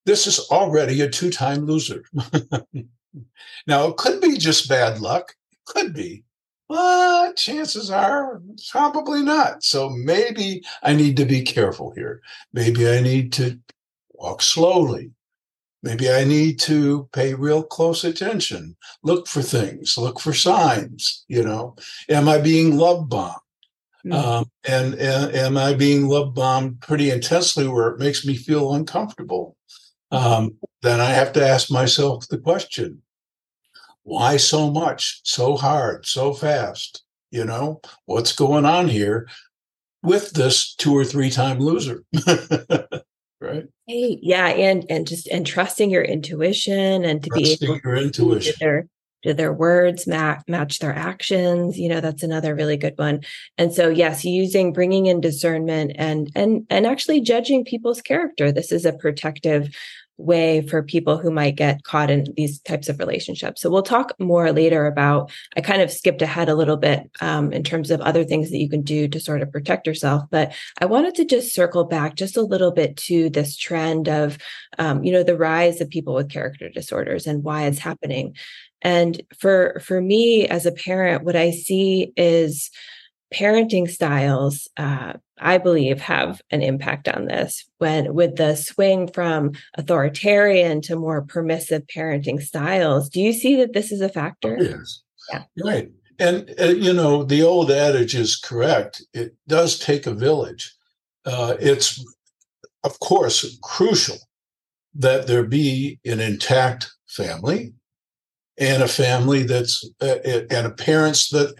[0.05, 2.03] this is already a two-time loser.
[3.67, 6.23] now it could be just bad luck, It could be,
[6.67, 9.63] but chances are probably not.
[9.63, 12.21] So maybe I need to be careful here.
[12.51, 13.59] Maybe I need to
[14.11, 15.11] walk slowly.
[15.83, 21.25] Maybe I need to pay real close attention, look for things, look for signs.
[21.27, 21.75] You know,
[22.09, 23.35] am I being love bombed?
[24.05, 24.13] Mm-hmm.
[24.13, 28.73] Um, and, and, am I being love bombed pretty intensely where it makes me feel
[28.73, 29.57] uncomfortable?
[30.11, 33.01] Um, then I have to ask myself the question
[34.03, 37.03] why so much, so hard, so fast?
[37.31, 39.27] You know, what's going on here
[40.01, 42.03] with this two or three time loser?
[43.43, 43.65] right?
[43.87, 47.95] Hey yeah and and just and trusting your intuition and to trusting be able your
[47.97, 48.53] intuition.
[48.59, 48.87] their
[49.23, 53.21] do their words match match their actions you know that's another really good one.
[53.57, 58.51] And so yes using bringing in discernment and and and actually judging people's character.
[58.51, 59.69] This is a protective
[60.17, 63.61] way for people who might get caught in these types of relationships.
[63.61, 65.31] So we'll talk more later about.
[65.55, 68.57] I kind of skipped ahead a little bit um, in terms of other things that
[68.57, 72.15] you can do to sort of protect yourself, but I wanted to just circle back
[72.15, 74.37] just a little bit to this trend of,
[74.77, 78.35] um, you know, the rise of people with character disorders and why it's happening.
[78.83, 82.69] And for for me as a parent, what I see is
[83.33, 87.65] parenting styles uh, i believe have an impact on this.
[87.79, 93.73] When with the swing from authoritarian to more permissive parenting styles do you see that
[93.73, 94.57] this is a factor?
[94.59, 95.01] yes.
[95.31, 95.43] Yeah.
[95.63, 95.89] Right.
[96.19, 99.01] And uh, you know the old adage is correct.
[99.13, 100.73] It does take a village.
[101.25, 102.03] Uh, it's
[102.83, 104.17] of course crucial
[104.93, 107.73] that there be an intact family
[108.57, 110.17] and a family that's uh,
[110.51, 111.55] and a parents that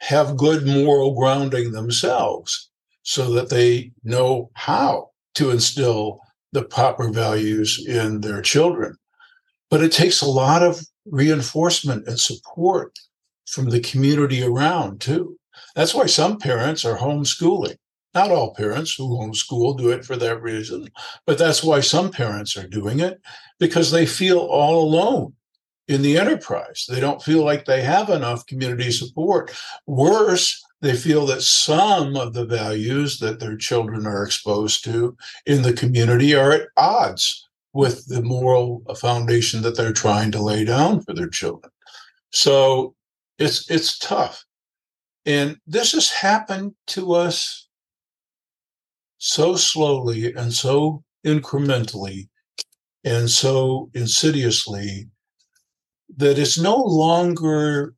[0.00, 2.70] have good moral grounding themselves
[3.02, 6.20] so that they know how to instill
[6.52, 8.96] the proper values in their children.
[9.70, 12.98] But it takes a lot of reinforcement and support
[13.46, 15.36] from the community around, too.
[15.74, 17.76] That's why some parents are homeschooling.
[18.14, 20.88] Not all parents who homeschool do it for that reason,
[21.26, 23.20] but that's why some parents are doing it
[23.60, 25.34] because they feel all alone
[25.90, 26.86] in the enterprise.
[26.88, 29.52] They don't feel like they have enough community support.
[29.88, 35.62] Worse, they feel that some of the values that their children are exposed to in
[35.62, 41.00] the community are at odds with the moral foundation that they're trying to lay down
[41.00, 41.72] for their children.
[42.30, 42.94] So
[43.38, 44.44] it's it's tough.
[45.26, 47.68] And this has happened to us
[49.18, 52.28] so slowly and so incrementally
[53.02, 55.08] and so insidiously
[56.16, 57.94] that it's no longer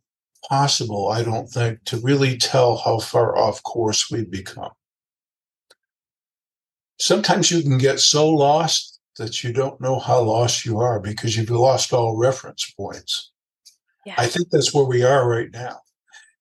[0.48, 4.72] possible, I don't think, to really tell how far off course we've become.
[6.98, 11.37] Sometimes you can get so lost that you don't know how lost you are because
[11.37, 13.33] you've lost all reference points.
[14.07, 14.14] Yeah.
[14.18, 15.81] I think that's where we are right now.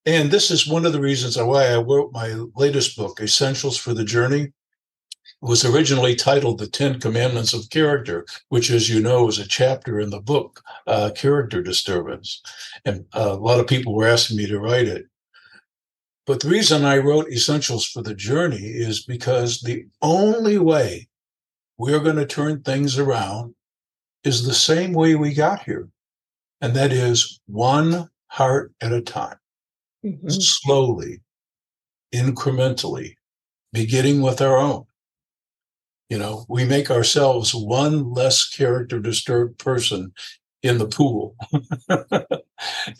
[0.05, 3.93] And this is one of the reasons why I wrote my latest book, Essentials for
[3.93, 4.51] the Journey,
[5.41, 9.99] was originally titled The Ten Commandments of Character, which, as you know, is a chapter
[9.99, 12.41] in the book, uh, Character Disturbance.
[12.85, 15.05] And uh, a lot of people were asking me to write it.
[16.27, 21.07] But the reason I wrote Essentials for the Journey is because the only way
[21.77, 23.55] we're going to turn things around
[24.23, 25.89] is the same way we got here,
[26.61, 29.37] and that is one heart at a time,
[30.05, 30.29] mm-hmm.
[30.29, 31.21] slowly,
[32.13, 33.15] incrementally,
[33.73, 34.85] beginning with our own.
[36.11, 40.11] You know, we make ourselves one less character disturbed person
[40.61, 41.37] in the pool.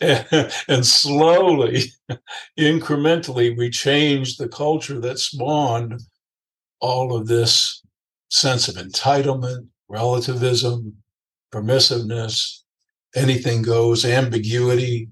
[0.00, 1.92] and, slowly,
[2.58, 6.00] incrementally, we change the culture that spawned
[6.80, 7.82] all of this
[8.30, 10.94] sense of entitlement, relativism,
[11.52, 12.60] permissiveness,
[13.14, 15.10] anything goes, ambiguity.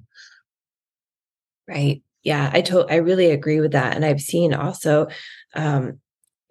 [1.69, 2.03] Right.
[2.23, 3.95] Yeah, I to- I really agree with that.
[3.95, 5.09] And I've seen also
[5.55, 6.01] um,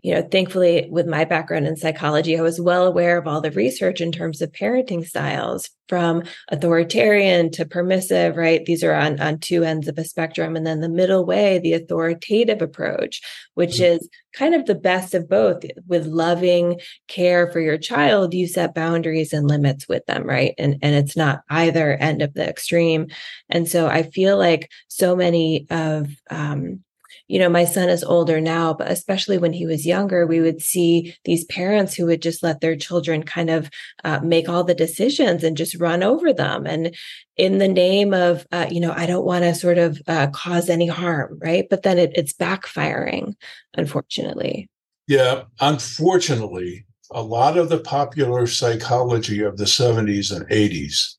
[0.01, 3.51] you know, thankfully, with my background in psychology, I was well aware of all the
[3.51, 8.63] research in terms of parenting styles from authoritarian to permissive, right?
[8.63, 10.55] These are on, on two ends of a spectrum.
[10.55, 13.21] And then the middle way, the authoritative approach,
[13.55, 13.95] which mm-hmm.
[13.95, 15.63] is kind of the best of both.
[15.87, 20.53] With loving care for your child, you set boundaries and limits with them, right?
[20.57, 23.07] And, and it's not either end of the extreme.
[23.49, 26.83] And so I feel like so many of, um,
[27.29, 30.63] you know, my son is older now, but especially when he was younger, we would
[30.63, 33.69] see these parents who would just let their children kind of
[34.03, 36.65] uh, make all the decisions and just run over them.
[36.65, 36.95] And
[37.37, 40.69] in the name of, uh, you know, I don't want to sort of uh, cause
[40.69, 41.67] any harm, right?
[41.69, 43.35] But then it, it's backfiring,
[43.77, 44.67] unfortunately.
[45.07, 51.13] Yeah, unfortunately, a lot of the popular psychology of the 70s and 80s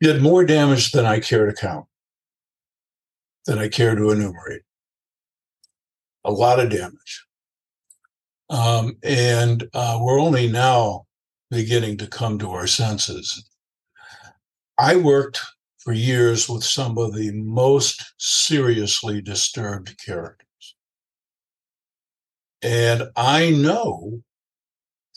[0.00, 1.86] did more damage than I care to count
[3.46, 4.62] than I care to enumerate.
[6.24, 7.26] A lot of damage.
[8.50, 11.06] Um, and uh, we're only now
[11.50, 13.48] beginning to come to our senses.
[14.78, 15.40] I worked
[15.78, 20.76] for years with some of the most seriously disturbed characters.
[22.62, 24.22] And I know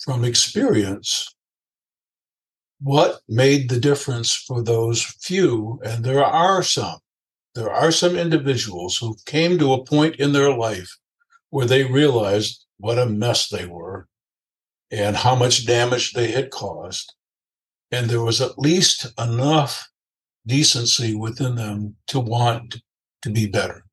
[0.04, 1.34] from experience
[2.82, 7.00] what made the difference for those few, and there are some
[7.58, 10.96] there are some individuals who came to a point in their life
[11.50, 14.08] where they realized what a mess they were
[14.91, 17.15] and how much damage they had caused.
[17.91, 19.89] And there was at least enough
[20.46, 22.76] decency within them to want
[23.24, 23.84] to be better.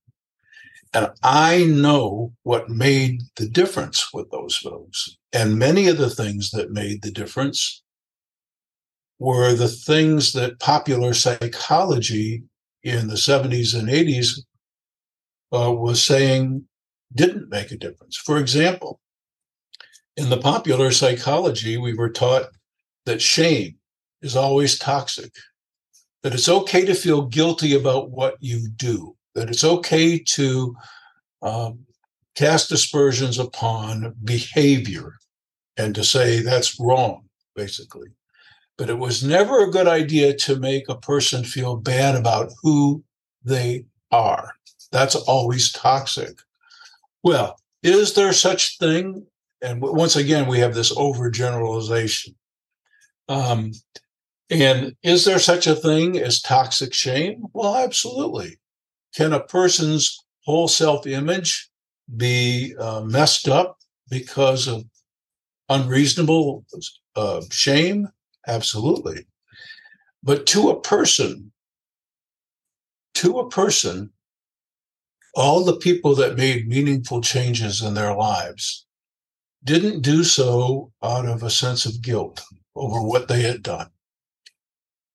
[0.92, 5.16] And I know what made the difference with those folks.
[5.32, 7.82] And many of the things that made the difference
[9.18, 12.42] were the things that popular psychology
[12.84, 14.40] in the 70s and 80s
[15.52, 16.64] uh, was saying
[17.14, 18.16] didn't make a difference.
[18.16, 19.00] For example,
[20.16, 22.50] in the popular psychology, we were taught
[23.06, 23.76] that shame
[24.22, 25.32] is always toxic,
[26.22, 30.74] that it's okay to feel guilty about what you do, that it's okay to
[31.42, 31.80] um,
[32.34, 35.14] cast aspersions upon behavior
[35.76, 37.24] and to say that's wrong,
[37.56, 38.08] basically
[38.76, 43.02] but it was never a good idea to make a person feel bad about who
[43.44, 44.54] they are.
[44.90, 46.38] That's always toxic.
[47.22, 49.26] Well, is there such thing?
[49.62, 52.34] And once again, we have this overgeneralization.
[53.28, 53.72] Um,
[54.50, 57.44] and is there such a thing as toxic shame?
[57.52, 58.58] Well, absolutely.
[59.14, 61.70] Can a person's whole self image
[62.16, 63.78] be uh, messed up
[64.10, 64.84] because of
[65.68, 66.66] unreasonable
[67.16, 68.08] uh, shame?
[68.46, 69.26] Absolutely.
[70.22, 71.52] But to a person,
[73.14, 74.10] to a person,
[75.34, 78.86] all the people that made meaningful changes in their lives
[79.64, 82.42] didn't do so out of a sense of guilt
[82.76, 83.90] over what they had done.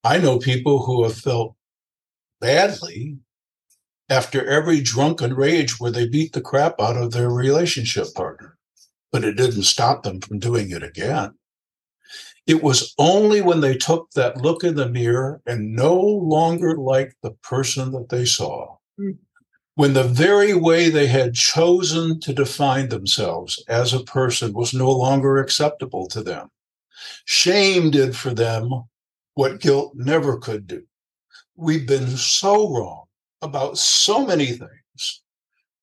[0.04, 1.56] I know people who have felt
[2.42, 3.18] badly
[4.10, 8.58] after every drunken rage where they beat the crap out of their relationship partner,
[9.12, 11.39] but it didn't stop them from doing it again.
[12.50, 17.16] It was only when they took that look in the mirror and no longer liked
[17.22, 19.20] the person that they saw, mm.
[19.76, 24.90] when the very way they had chosen to define themselves as a person was no
[24.90, 26.50] longer acceptable to them.
[27.24, 28.86] Shame did for them
[29.36, 30.82] what guilt never could do.
[31.56, 33.04] We've been so wrong
[33.44, 35.22] about so many things.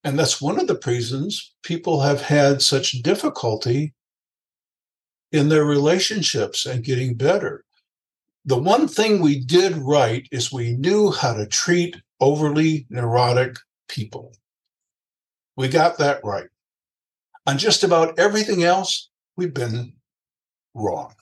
[0.03, 3.93] And that's one of the reasons people have had such difficulty
[5.31, 7.63] in their relationships and getting better.
[8.45, 13.57] The one thing we did right is we knew how to treat overly neurotic
[13.89, 14.33] people.
[15.55, 16.47] We got that right.
[17.45, 19.93] On just about everything else, we've been
[20.73, 21.13] wrong.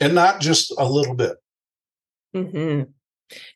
[0.00, 1.36] And not just a little bit.
[2.34, 2.82] Mm-hmm.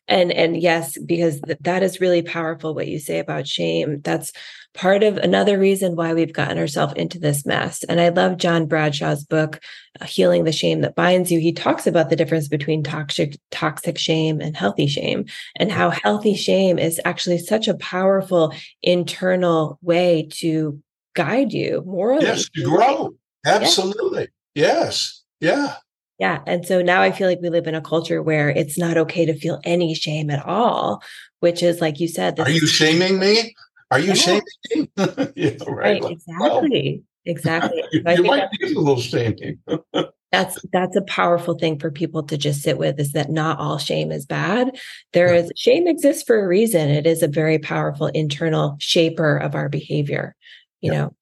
[0.07, 4.01] And and yes, because th- that is really powerful what you say about shame.
[4.01, 4.31] That's
[4.73, 7.83] part of another reason why we've gotten ourselves into this mess.
[7.83, 9.59] And I love John Bradshaw's book,
[10.01, 11.39] uh, Healing the Shame That Binds You.
[11.39, 15.25] He talks about the difference between toxic toxic shame and healthy shame
[15.57, 20.81] and how healthy shame is actually such a powerful internal way to
[21.15, 22.25] guide you morally.
[22.25, 23.15] Yes, to grow.
[23.45, 24.29] Absolutely.
[24.55, 25.21] Yes.
[25.39, 25.75] Yeah.
[26.19, 26.41] Yeah.
[26.47, 29.25] And so now I feel like we live in a culture where it's not okay
[29.25, 31.03] to feel any shame at all,
[31.41, 32.39] which is like you said.
[32.39, 33.53] Are you shaming me?
[33.93, 34.13] Are you yeah.
[34.13, 34.43] shaming
[34.75, 34.89] me?
[35.35, 36.01] yeah, right.
[36.01, 36.11] right.
[36.11, 37.03] Exactly.
[37.03, 37.83] Well, exactly.
[37.91, 39.59] you, you might be a little shaming.
[40.31, 43.77] that's that's a powerful thing for people to just sit with is that not all
[43.77, 44.77] shame is bad.
[45.13, 45.41] There yeah.
[45.41, 46.89] is shame exists for a reason.
[46.89, 50.35] It is a very powerful internal shaper of our behavior.
[50.81, 50.97] You yeah.
[50.97, 51.15] know.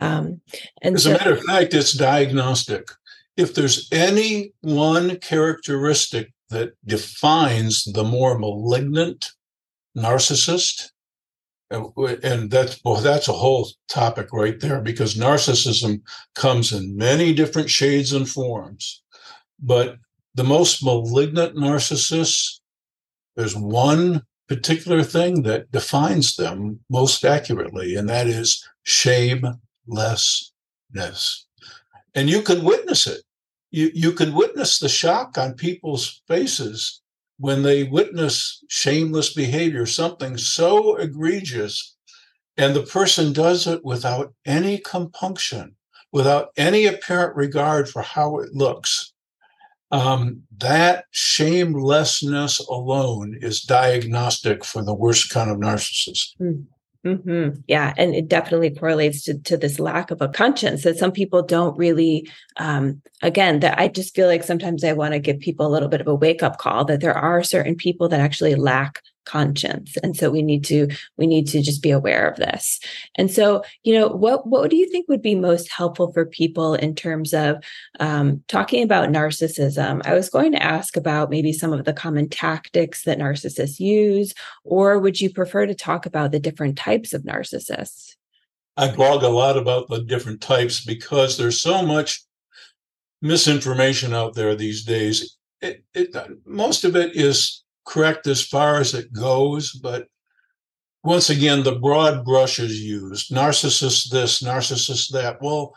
[0.00, 0.40] Um,
[0.80, 2.88] and as so, a matter of fact, it's diagnostic
[3.38, 9.30] if there's any one characteristic that defines the more malignant
[9.96, 10.90] narcissist,
[11.70, 16.00] and that's well, that's a whole topic right there because narcissism
[16.34, 19.02] comes in many different shades and forms.
[19.60, 19.96] But
[20.34, 22.60] the most malignant narcissists,
[23.36, 29.60] there's one particular thing that defines them most accurately, and that is shamelessness.
[32.14, 33.22] And you can witness it
[33.70, 37.02] you, you can witness the shock on people's faces
[37.38, 41.96] when they witness shameless behavior, something so egregious,
[42.56, 45.76] and the person does it without any compunction,
[46.12, 49.12] without any apparent regard for how it looks.
[49.90, 56.34] Um, that shamelessness alone is diagnostic for the worst kind of narcissist.
[56.40, 56.66] Mm.
[57.06, 57.60] Mm-hmm.
[57.68, 61.42] Yeah, and it definitely correlates to, to this lack of a conscience that some people
[61.42, 62.28] don't really.
[62.56, 65.88] Um, again, that I just feel like sometimes I want to give people a little
[65.88, 69.96] bit of a wake up call that there are certain people that actually lack conscience.
[70.02, 72.80] And so we need to we need to just be aware of this.
[73.16, 76.74] And so you know what what do you think would be most helpful for people
[76.74, 77.62] in terms of
[78.00, 80.00] um, talking about narcissism?
[80.04, 84.32] I was going to ask about maybe some of the common tactics that narcissists use
[84.64, 88.16] or would you prefer to talk about the different types of narcissists?
[88.76, 92.22] I blog a lot about the different types because there's so much
[93.20, 95.36] misinformation out there these days.
[95.60, 96.14] It, it,
[96.46, 100.06] most of it is correct as far as it goes, but
[101.02, 103.30] once again, the broad brush is used.
[103.30, 105.40] Narcissist this, narcissist that.
[105.40, 105.74] Well,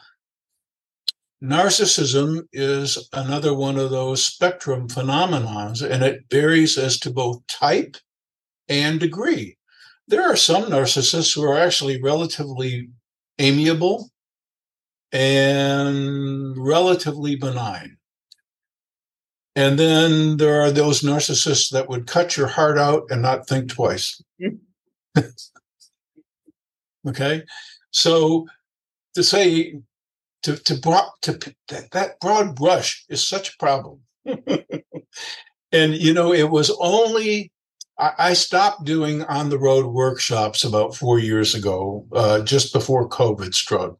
[1.41, 7.95] narcissism is another one of those spectrum phenomenons, and it varies as to both type
[8.67, 9.57] and degree.
[10.07, 12.89] There are some narcissists who are actually relatively
[13.39, 14.09] amiable
[15.13, 17.97] and relatively benign.
[19.55, 23.69] And then there are those narcissists that would cut your heart out and not think
[23.69, 24.21] twice.
[27.07, 27.43] okay.
[27.91, 28.47] So
[29.15, 29.81] to say,
[30.43, 30.79] to, to,
[31.21, 31.55] to,
[31.91, 33.99] that broad brush is such a problem.
[35.71, 37.51] and, you know, it was only,
[37.99, 43.09] I, I, stopped doing on the road workshops about four years ago, uh, just before
[43.09, 43.97] COVID struck.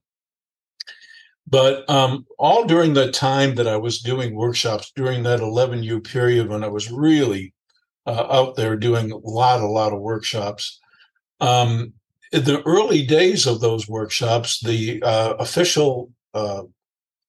[1.48, 6.00] But um, all during the time that I was doing workshops during that 11 year
[6.00, 7.54] period when I was really
[8.06, 10.80] uh, out there doing a lot, a lot of workshops,
[11.40, 11.94] um,
[12.32, 16.64] in the early days of those workshops, the uh, official uh,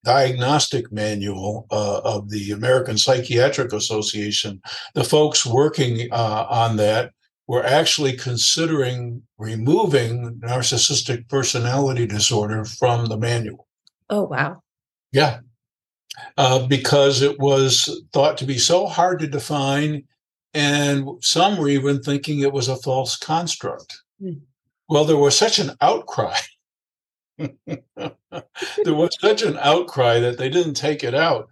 [0.05, 4.61] diagnostic manual uh, of the American Psychiatric Association,
[4.95, 7.13] the folks working uh, on that
[7.47, 13.67] were actually considering removing narcissistic personality disorder from the manual.
[14.13, 14.63] Oh, wow.
[15.11, 15.41] Yeah.
[16.37, 20.05] Uh, because it was thought to be so hard to define,
[20.53, 23.99] and some were even thinking it was a false construct.
[24.23, 24.43] Mm.
[24.91, 26.37] Well, there was such an outcry.
[27.39, 27.55] there
[28.87, 31.49] was such an outcry that they didn't take it out.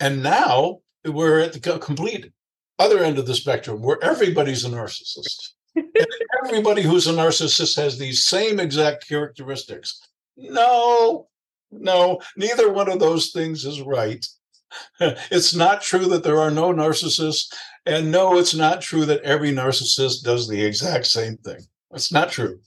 [0.00, 2.32] And now we're at the complete
[2.78, 5.50] other end of the spectrum where everybody's a narcissist.
[6.46, 10.00] everybody who's a narcissist has these same exact characteristics.
[10.38, 11.28] No,
[11.78, 14.24] no, neither one of those things is right.
[15.30, 17.52] It's not true that there are no narcissists.
[17.86, 21.60] And no, it's not true that every narcissist does the exact same thing.
[21.92, 22.60] It's not true.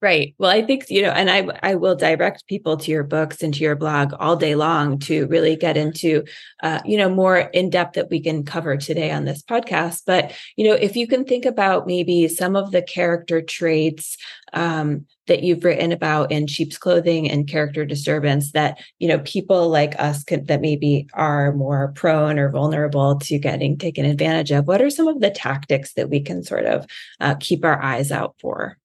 [0.00, 0.36] Right.
[0.38, 3.52] Well, I think, you know, and I I will direct people to your books and
[3.54, 6.22] to your blog all day long to really get into
[6.62, 10.02] uh, you know, more in depth that we can cover today on this podcast.
[10.06, 14.16] But, you know, if you can think about maybe some of the character traits
[14.52, 19.68] um, that you've written about in sheep's clothing and character disturbance that you know people
[19.68, 24.66] like us could that maybe are more prone or vulnerable to getting taken advantage of
[24.66, 26.86] what are some of the tactics that we can sort of
[27.20, 28.76] uh, keep our eyes out for?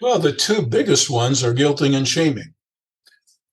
[0.00, 2.54] Well the two biggest ones are guilting and shaming.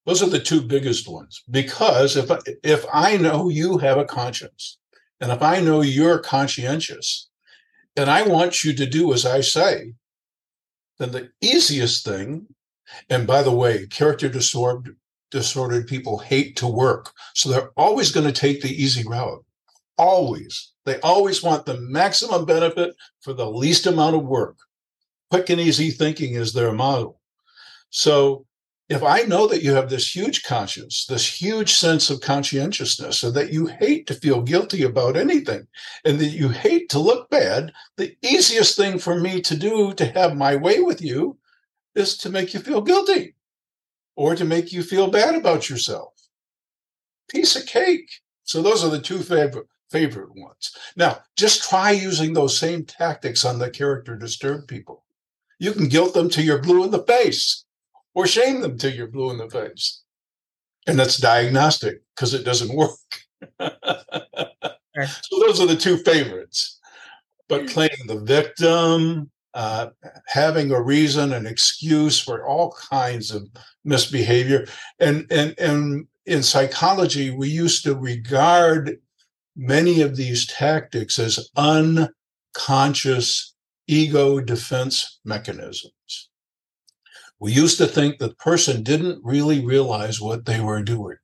[0.05, 2.29] Those are the two biggest ones because if
[2.63, 4.77] if i know you have a conscience
[5.21, 7.29] and if i know you're conscientious
[7.95, 9.93] and I want you to do as I say,
[10.99, 12.47] then the easiest thing,
[13.09, 14.97] and by the way, character disordered,
[15.31, 17.11] disordered people hate to work.
[17.33, 19.43] So they're always going to take the easy route.
[19.97, 20.71] Always.
[20.85, 24.57] They always want the maximum benefit for the least amount of work.
[25.31, 27.19] Quick and easy thinking is their model.
[27.89, 28.45] So
[28.93, 33.33] if I know that you have this huge conscience, this huge sense of conscientiousness, and
[33.35, 35.67] that you hate to feel guilty about anything,
[36.05, 40.05] and that you hate to look bad, the easiest thing for me to do to
[40.05, 41.37] have my way with you
[41.95, 43.35] is to make you feel guilty
[44.15, 46.13] or to make you feel bad about yourself.
[47.29, 48.09] Piece of cake.
[48.43, 50.75] So those are the two favorite favorite ones.
[50.95, 55.03] Now, just try using those same tactics on the character disturbed people.
[55.59, 57.62] You can guilt them till you're blue in the face
[58.15, 60.01] or shame them till you're blue in the face.
[60.87, 62.91] And that's diagnostic because it doesn't work.
[63.59, 66.79] So those are the two favorites.
[67.49, 69.89] But playing the victim, uh,
[70.27, 73.47] having a reason, an excuse for all kinds of
[73.83, 74.65] misbehavior.
[74.99, 78.97] And, and, and in psychology, we used to regard
[79.55, 83.53] many of these tactics as unconscious
[83.87, 85.91] ego defense mechanisms
[87.39, 91.17] we used to think the person didn't really realize what they were doing.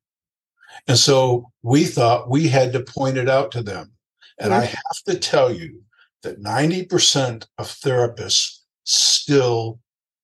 [0.88, 3.91] And so we thought we had to point it out to them.
[4.39, 5.84] And I have to tell you
[6.24, 9.80] that 90% of therapists still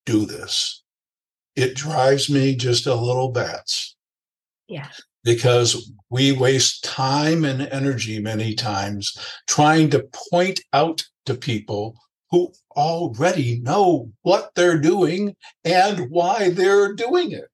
[0.06, 0.84] do this.
[1.56, 3.96] It drives me just a little bats.
[4.68, 4.90] Yeah.
[5.24, 9.18] Because we waste time and energy many times
[9.48, 11.96] trying to point out to people
[12.32, 17.50] who already know what they're doing and why they're doing it.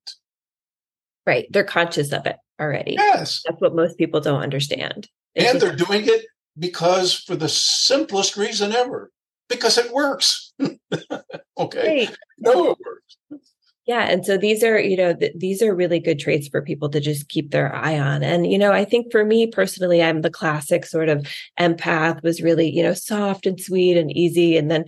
[1.26, 1.48] Right.
[1.52, 2.94] They're conscious of it already.
[2.94, 3.42] Yes.
[3.46, 5.08] That's what most people don't understand.
[5.36, 6.26] And they're doing it
[6.58, 9.12] because for the simplest reason ever
[9.50, 10.54] because it works.
[11.58, 12.06] okay.
[12.08, 12.18] Right.
[12.40, 13.18] No, it works.
[13.92, 14.04] Yeah.
[14.04, 17.02] And so these are, you know, th- these are really good traits for people to
[17.02, 18.24] just keep their eye on.
[18.24, 21.28] And, you know, I think for me personally, I'm the classic sort of
[21.60, 24.56] empath was really, you know, soft and sweet and easy.
[24.56, 24.86] And then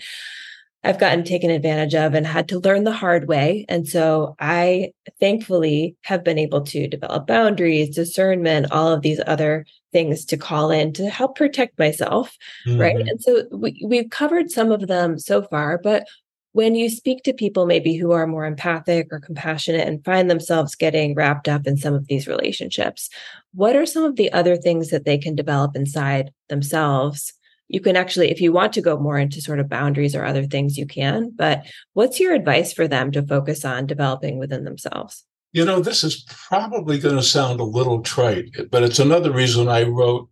[0.86, 3.66] I've gotten taken advantage of and had to learn the hard way.
[3.68, 9.66] And so I thankfully have been able to develop boundaries, discernment, all of these other
[9.92, 12.38] things to call in to help protect myself.
[12.66, 12.80] Mm-hmm.
[12.80, 12.96] Right.
[12.96, 16.06] And so we, we've covered some of them so far, but
[16.54, 20.76] when you speak to people maybe who are more empathic or compassionate and find themselves
[20.76, 23.10] getting wrapped up in some of these relationships,
[23.54, 27.34] what are some of the other things that they can develop inside themselves?
[27.70, 30.46] You can actually, if you want to go more into sort of boundaries or other
[30.46, 31.32] things, you can.
[31.36, 35.26] But what's your advice for them to focus on developing within themselves?
[35.54, 39.68] You know, this is probably going to sound a little trite, but it's another reason
[39.68, 40.30] I wrote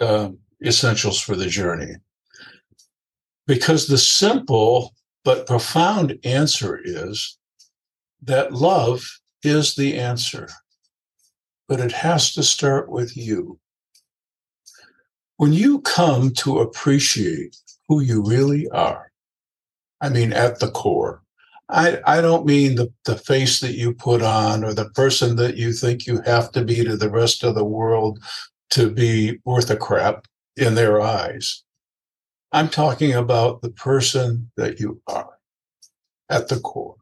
[0.00, 0.30] uh,
[0.64, 1.94] Essentials for the Journey
[3.46, 4.94] because the simple
[5.24, 7.38] but profound answer is
[8.22, 9.04] that love
[9.42, 10.48] is the answer,
[11.68, 13.58] but it has to start with you.
[15.36, 17.56] When you come to appreciate
[17.88, 19.12] who you really are,
[20.00, 21.22] I mean, at the core,
[21.68, 25.56] I, I don't mean the, the face that you put on or the person that
[25.56, 28.20] you think you have to be to the rest of the world
[28.70, 30.26] to be worth a crap
[30.56, 31.64] in their eyes.
[32.56, 35.36] I'm talking about the person that you are
[36.30, 36.96] at the core.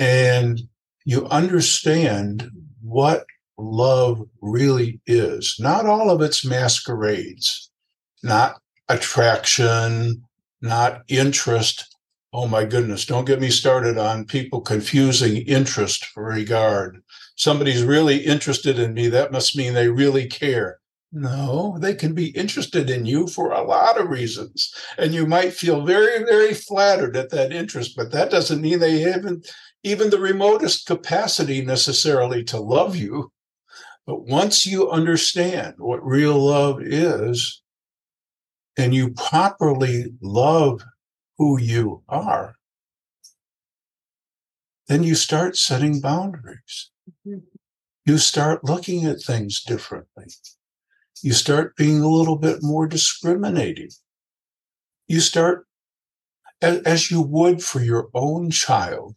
[0.00, 0.60] And
[1.04, 2.50] you understand
[2.82, 3.26] what
[3.58, 5.54] love really is.
[5.60, 7.70] Not all of its masquerades,
[8.24, 10.24] not attraction,
[10.60, 11.94] not interest.
[12.32, 17.04] Oh my goodness, don't get me started on people confusing interest for regard.
[17.36, 19.06] Somebody's really interested in me.
[19.06, 20.77] That must mean they really care.
[21.10, 24.74] No, they can be interested in you for a lot of reasons.
[24.98, 29.00] And you might feel very, very flattered at that interest, but that doesn't mean they
[29.00, 29.50] haven't
[29.82, 33.32] even the remotest capacity necessarily to love you.
[34.06, 37.62] But once you understand what real love is,
[38.76, 40.82] and you properly love
[41.36, 42.54] who you are,
[44.86, 46.90] then you start setting boundaries.
[47.26, 47.40] Mm-hmm.
[48.06, 50.26] You start looking at things differently
[51.22, 53.90] you start being a little bit more discriminating.
[55.06, 55.66] You start
[56.60, 59.16] as, you would for your own child.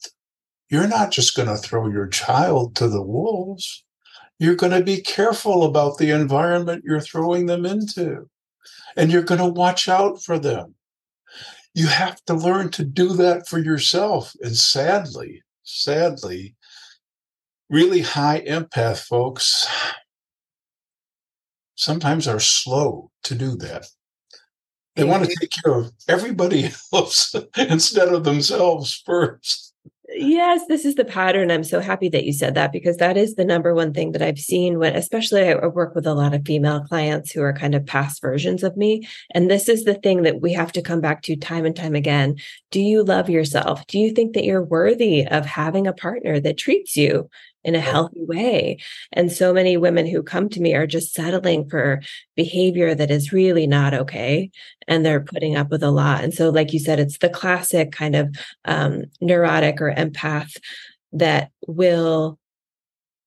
[0.70, 3.84] You're not just going to throw your child to the wolves.
[4.40, 8.30] You're going to be careful about the environment you're throwing them into,
[8.96, 10.76] and you're going to watch out for them.
[11.74, 14.34] You have to learn to do that for yourself.
[14.42, 16.56] And sadly, sadly,
[17.70, 19.68] really high empath folks
[21.82, 23.88] sometimes are slow to do that.
[24.96, 29.74] They want to take care of everybody else instead of themselves first.
[30.14, 31.50] Yes, this is the pattern.
[31.50, 34.22] I'm so happy that you said that because that is the number one thing that
[34.22, 37.74] I've seen when, especially I work with a lot of female clients who are kind
[37.74, 39.08] of past versions of me.
[39.34, 41.96] And this is the thing that we have to come back to time and time
[41.96, 42.36] again.
[42.72, 43.88] Do you love yourself?
[43.88, 47.30] Do you think that you're worthy of having a partner that treats you
[47.64, 48.78] in a healthy way.
[49.14, 52.02] And so many women who come to me are just settling for
[52.36, 54.50] behavior that is really not okay.
[54.88, 56.24] And they're putting up with a lot.
[56.24, 58.36] And so, like you said, it's the classic kind of
[58.66, 60.58] um, neurotic or empath
[61.14, 62.40] that will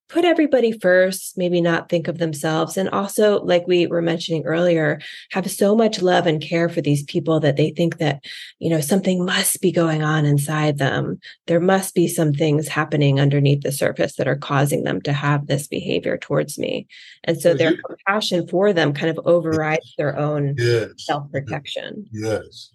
[0.07, 2.77] put everybody first, maybe not think of themselves.
[2.77, 4.99] And also, like we were mentioning earlier,
[5.31, 8.23] have so much love and care for these people that they think that,
[8.59, 11.19] you know, something must be going on inside them.
[11.47, 15.47] There must be some things happening underneath the surface that are causing them to have
[15.47, 16.87] this behavior towards me.
[17.23, 20.89] And so their compassion for them kind of overrides their own yes.
[20.97, 22.05] self protection.
[22.11, 22.69] Yes.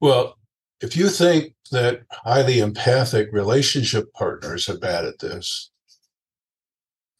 [0.00, 0.38] Well,
[0.80, 5.70] if you think that highly empathic relationship partners are bad at this,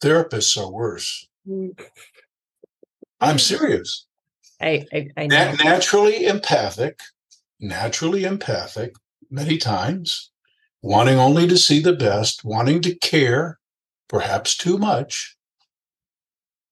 [0.00, 1.28] therapists are worse.
[1.48, 1.78] Mm.
[3.20, 4.06] I'm serious.
[4.60, 5.54] I, I, I know.
[5.62, 7.00] naturally empathic,
[7.60, 8.94] naturally empathic,
[9.30, 10.30] many times,
[10.82, 13.58] wanting only to see the best, wanting to care,
[14.08, 15.36] perhaps too much.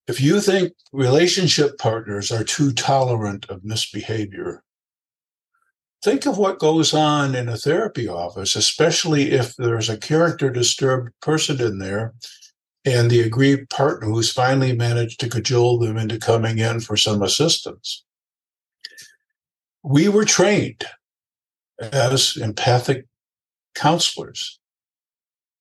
[0.07, 4.63] If you think relationship partners are too tolerant of misbehavior,
[6.03, 11.13] think of what goes on in a therapy office, especially if there's a character disturbed
[11.21, 12.15] person in there
[12.85, 17.23] and the aggrieved partner who's finally managed to cajole them into coming in for some
[17.23, 18.05] assistance.
[19.83, 20.85] We were trained
[21.81, 23.07] as empathic
[23.75, 24.59] counselors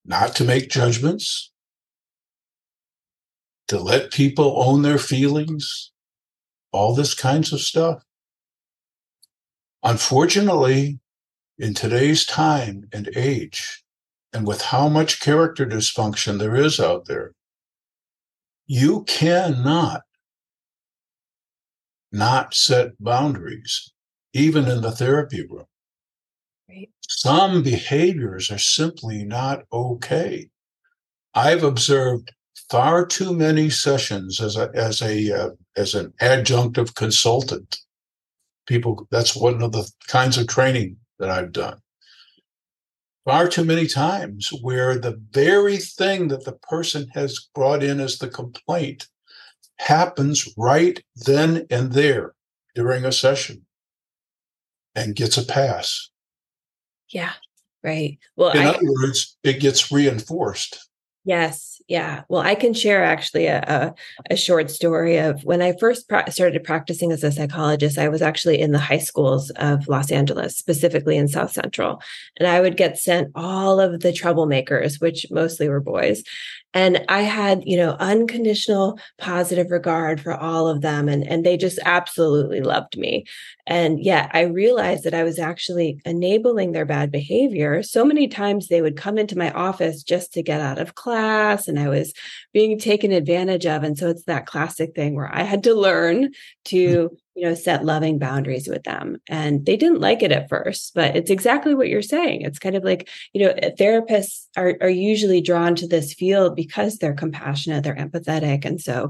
[0.06, 1.52] not to make judgments,
[3.68, 5.92] to let people own their feelings,
[6.72, 8.04] all this kinds of stuff.
[9.82, 11.00] Unfortunately,
[11.58, 13.83] in today's time and age,
[14.34, 17.34] and with how much character dysfunction there is out there,
[18.66, 20.02] you cannot
[22.12, 23.92] not set boundaries,
[24.34, 25.66] even in the therapy room.
[26.70, 26.90] Right.
[27.02, 30.50] Some behaviors are simply not okay.
[31.34, 32.32] I've observed
[32.70, 37.80] far too many sessions as a as a uh, as an adjunctive consultant.
[38.66, 41.80] People, that's one of the kinds of training that I've done
[43.26, 48.18] far too many times where the very thing that the person has brought in as
[48.18, 49.08] the complaint
[49.78, 52.34] happens right then and there
[52.76, 53.66] during a session
[54.96, 56.10] and gets a pass.
[57.10, 57.34] Yeah,
[57.84, 58.18] right.
[58.36, 60.90] Well, in I, other words, it gets reinforced.
[61.26, 61.82] Yes.
[61.88, 62.24] Yeah.
[62.28, 66.64] Well, I can share actually a, a, a short story of when I first started
[66.64, 67.98] practicing as a psychologist.
[67.98, 72.02] I was actually in the high schools of Los Angeles, specifically in South Central.
[72.38, 76.24] And I would get sent all of the troublemakers, which mostly were boys.
[76.74, 81.08] And I had, you know, unconditional positive regard for all of them.
[81.08, 83.26] And, and they just absolutely loved me.
[83.68, 87.84] And yet I realized that I was actually enabling their bad behavior.
[87.84, 91.68] So many times they would come into my office just to get out of class
[91.68, 92.14] and I was
[92.54, 93.84] being taken advantage of.
[93.84, 96.32] And so it's that classic thing where I had to learn
[96.66, 100.94] to you know set loving boundaries with them and they didn't like it at first
[100.94, 104.90] but it's exactly what you're saying it's kind of like you know therapists are, are
[104.90, 109.10] usually drawn to this field because they're compassionate they're empathetic and so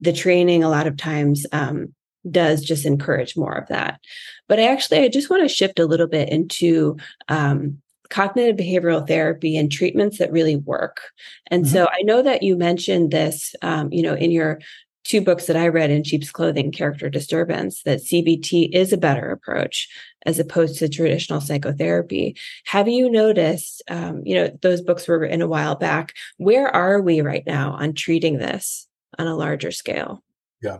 [0.00, 1.94] the training a lot of times um,
[2.30, 4.00] does just encourage more of that
[4.48, 6.96] but I actually i just want to shift a little bit into
[7.28, 11.00] um, cognitive behavioral therapy and treatments that really work.
[11.46, 11.72] And mm-hmm.
[11.72, 14.60] so I know that you mentioned this, um, you know, in your
[15.10, 19.32] two books that I read in Sheep's Clothing, Character Disturbance, that CBT is a better
[19.32, 19.88] approach
[20.24, 22.36] as opposed to traditional psychotherapy.
[22.66, 26.14] Have you noticed, um, you know, those books were written a while back.
[26.36, 28.86] Where are we right now on treating this
[29.18, 30.22] on a larger scale?
[30.62, 30.78] Yeah.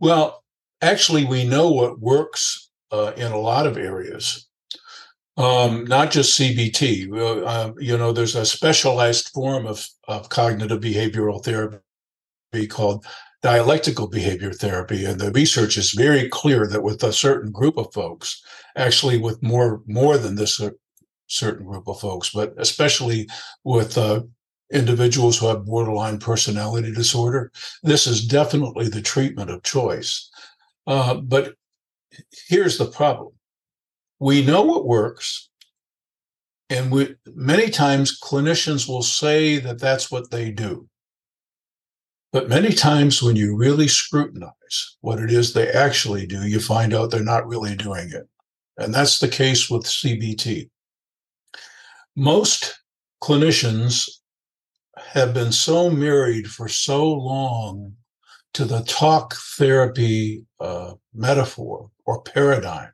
[0.00, 0.42] Well,
[0.82, 4.48] actually, we know what works uh, in a lot of areas.
[5.36, 7.46] Um, not just CBT.
[7.46, 13.06] Uh, you know, there's a specialized form of, of cognitive behavioral therapy called
[13.42, 15.04] dialectical behavior therapy.
[15.04, 18.42] And the research is very clear that with a certain group of folks,
[18.76, 20.70] actually with more more than this uh,
[21.26, 23.28] certain group of folks, but especially
[23.64, 24.22] with uh,
[24.72, 30.30] individuals who have borderline personality disorder, this is definitely the treatment of choice.
[30.86, 31.54] Uh, but
[32.48, 33.32] here's the problem:
[34.18, 35.48] we know what works,
[36.70, 40.88] and we many times clinicians will say that that's what they do.
[42.30, 46.92] But many times, when you really scrutinize what it is they actually do, you find
[46.92, 48.28] out they're not really doing it.
[48.76, 50.68] And that's the case with CBT.
[52.14, 52.80] Most
[53.22, 54.08] clinicians
[54.98, 57.94] have been so married for so long
[58.52, 62.90] to the talk therapy uh, metaphor or paradigm,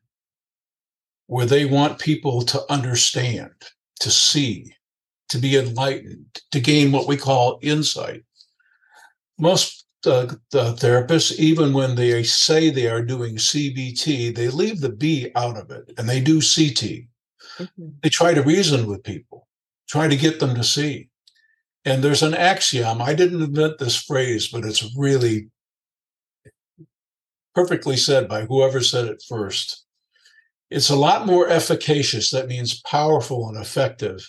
[1.26, 3.52] where they want people to understand,
[4.00, 4.74] to see,
[5.28, 8.24] to be enlightened, to gain what we call insight
[9.38, 14.92] most uh, the therapists, even when they say they are doing CBT, they leave the
[14.92, 17.06] B out of it and they do CT.
[17.58, 17.88] Mm-hmm.
[18.02, 19.48] They try to reason with people,
[19.88, 21.08] try to get them to see.
[21.84, 23.00] And there's an axiom.
[23.00, 25.48] I didn't invent this phrase, but it's really
[27.54, 29.84] perfectly said by whoever said it first.
[30.70, 32.30] It's a lot more efficacious.
[32.30, 34.28] That means powerful and effective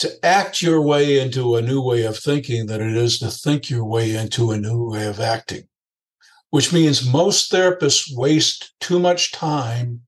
[0.00, 3.68] to act your way into a new way of thinking than it is to think
[3.68, 5.68] your way into a new way of acting,
[6.48, 10.00] which means most therapists waste too much time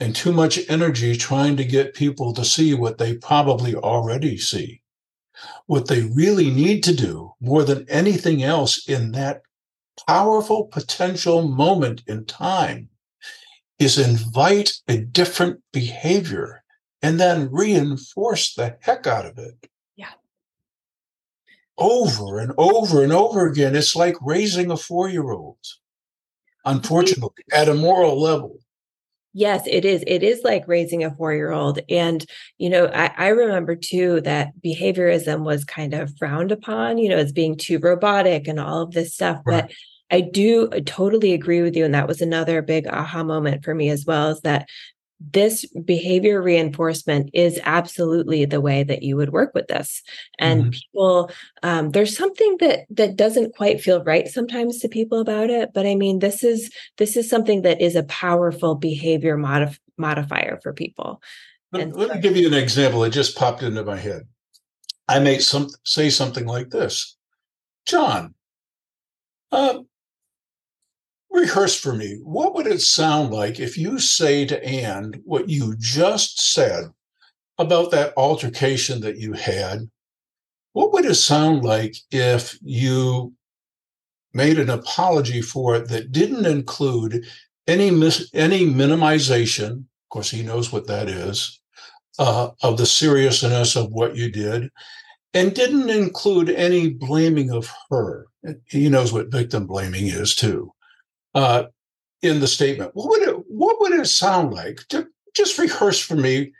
[0.00, 4.82] and too much energy trying to get people to see what they probably already see.
[5.66, 9.42] What they really need to do more than anything else in that
[10.08, 12.88] powerful potential moment in time
[13.78, 16.59] is invite a different behavior
[17.02, 19.68] and then reinforce the heck out of it.
[19.96, 20.12] Yeah.
[21.78, 23.74] Over and over and over again.
[23.74, 25.58] It's like raising a four year old,
[26.64, 28.58] unfortunately, at a moral level.
[29.32, 30.02] Yes, it is.
[30.06, 31.78] It is like raising a four year old.
[31.88, 32.24] And,
[32.58, 37.16] you know, I, I, remember too that behaviorism was kind of frowned upon, you know,
[37.16, 39.40] as being too robotic and all of this stuff.
[39.44, 39.62] Right.
[39.62, 39.72] But
[40.10, 41.84] I do totally agree with you.
[41.84, 44.68] And that was another big aha moment for me as well is that
[45.20, 50.02] this behavior reinforcement is absolutely the way that you would work with this.
[50.38, 50.70] And mm-hmm.
[50.70, 51.30] people
[51.62, 55.86] um, there's something that that doesn't quite feel right sometimes to people about it but
[55.86, 60.72] i mean this is this is something that is a powerful behavior modif- modifier for
[60.72, 61.22] people.
[61.72, 64.22] Let, let me give you an example it just popped into my head.
[65.06, 67.16] I may some say something like this.
[67.86, 68.34] John
[69.52, 69.80] uh,
[71.30, 72.18] rehearse for me.
[72.22, 76.84] What would it sound like if you say to Anne what you just said
[77.58, 79.88] about that altercation that you had?
[80.72, 83.32] What would it sound like if you
[84.32, 87.26] made an apology for it that didn't include
[87.66, 89.70] any mis- any minimization?
[89.70, 91.60] Of course, he knows what that is
[92.18, 94.70] uh, of the seriousness of what you did,
[95.34, 98.26] and didn't include any blaming of her.
[98.66, 100.72] He knows what victim blaming is too
[101.34, 101.64] uh,
[102.22, 102.92] in the statement.
[102.94, 104.80] What would it What would it sound like?
[105.34, 106.52] Just rehearse for me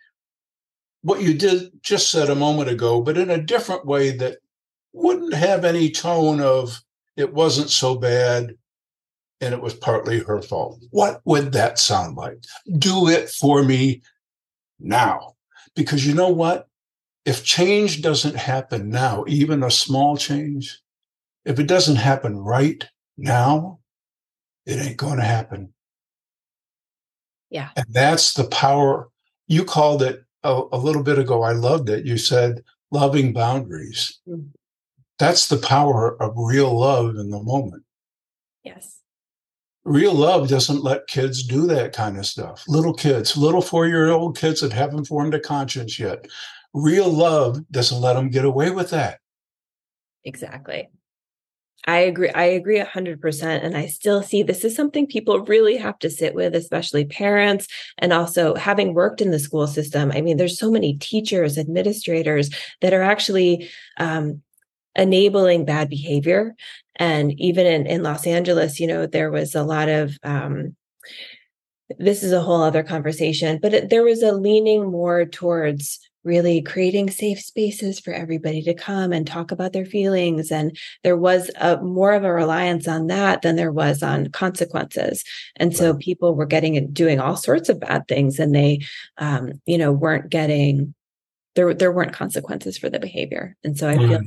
[1.02, 4.38] what you did just said a moment ago, but in a different way that
[4.92, 6.80] wouldn't have any tone of
[7.16, 8.54] it wasn't so bad
[9.40, 10.82] and it was partly her fault.
[10.90, 12.38] What would that sound like?
[12.78, 14.02] Do it for me
[14.78, 15.34] now.
[15.74, 16.66] Because you know what?
[17.24, 20.78] If change doesn't happen now, even a small change,
[21.44, 23.79] if it doesn't happen right now,
[24.66, 25.72] it ain't going to happen.
[27.50, 27.70] Yeah.
[27.76, 29.08] And that's the power.
[29.48, 31.42] You called it a, a little bit ago.
[31.42, 32.06] I loved it.
[32.06, 34.18] You said loving boundaries.
[34.28, 34.48] Mm-hmm.
[35.18, 37.82] That's the power of real love in the moment.
[38.64, 39.00] Yes.
[39.84, 42.64] Real love doesn't let kids do that kind of stuff.
[42.68, 46.26] Little kids, little four year old kids that haven't formed a conscience yet.
[46.72, 49.20] Real love doesn't let them get away with that.
[50.24, 50.88] Exactly.
[51.86, 52.28] I agree.
[52.30, 53.64] I agree a hundred percent.
[53.64, 57.66] And I still see this is something people really have to sit with, especially parents.
[57.98, 60.12] And also having worked in the school system.
[60.12, 62.50] I mean, there's so many teachers, administrators
[62.82, 64.42] that are actually um,
[64.94, 66.54] enabling bad behavior.
[66.96, 70.76] And even in, in Los Angeles, you know, there was a lot of, um,
[71.98, 76.60] this is a whole other conversation, but it, there was a leaning more towards really
[76.60, 81.50] creating safe spaces for everybody to come and talk about their feelings and there was
[81.60, 85.24] a more of a reliance on that than there was on consequences
[85.56, 86.00] and so right.
[86.00, 88.80] people were getting and doing all sorts of bad things and they
[89.18, 90.94] um, you know weren't getting
[91.56, 94.08] there there weren't consequences for the behavior and so i mm.
[94.08, 94.20] feel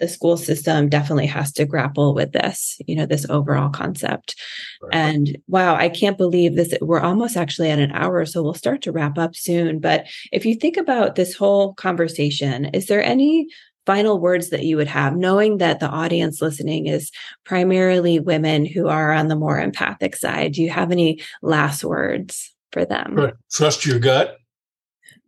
[0.00, 4.34] the school system definitely has to grapple with this, you know, this overall concept.
[4.80, 4.94] Right.
[4.94, 6.74] And wow, I can't believe this.
[6.80, 9.78] We're almost actually at an hour, so we'll start to wrap up soon.
[9.78, 13.46] But if you think about this whole conversation, is there any
[13.86, 17.10] final words that you would have, knowing that the audience listening is
[17.44, 20.52] primarily women who are on the more empathic side?
[20.52, 23.32] Do you have any last words for them?
[23.52, 24.36] Trust your gut.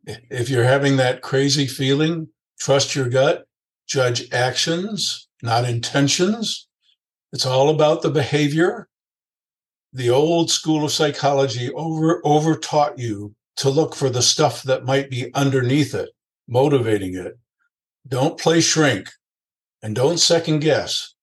[0.06, 3.44] If you're having that crazy feeling, trust your gut.
[3.86, 6.66] Judge actions, not intentions.
[7.32, 8.88] It's all about the behavior.
[9.92, 14.84] The old school of psychology over over taught you to look for the stuff that
[14.84, 16.10] might be underneath it,
[16.48, 17.38] motivating it
[18.06, 19.10] don't play shrink
[19.82, 21.14] and don't second guess.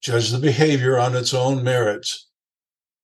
[0.00, 2.28] Judge the behavior on its own merits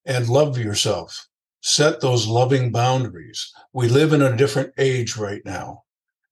[0.07, 1.27] and love yourself.
[1.61, 3.53] Set those loving boundaries.
[3.75, 5.83] We live in a different age right now.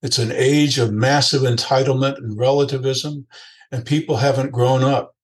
[0.05, 3.25] It's an age of massive entitlement and relativism,
[3.71, 5.15] and people haven't grown up.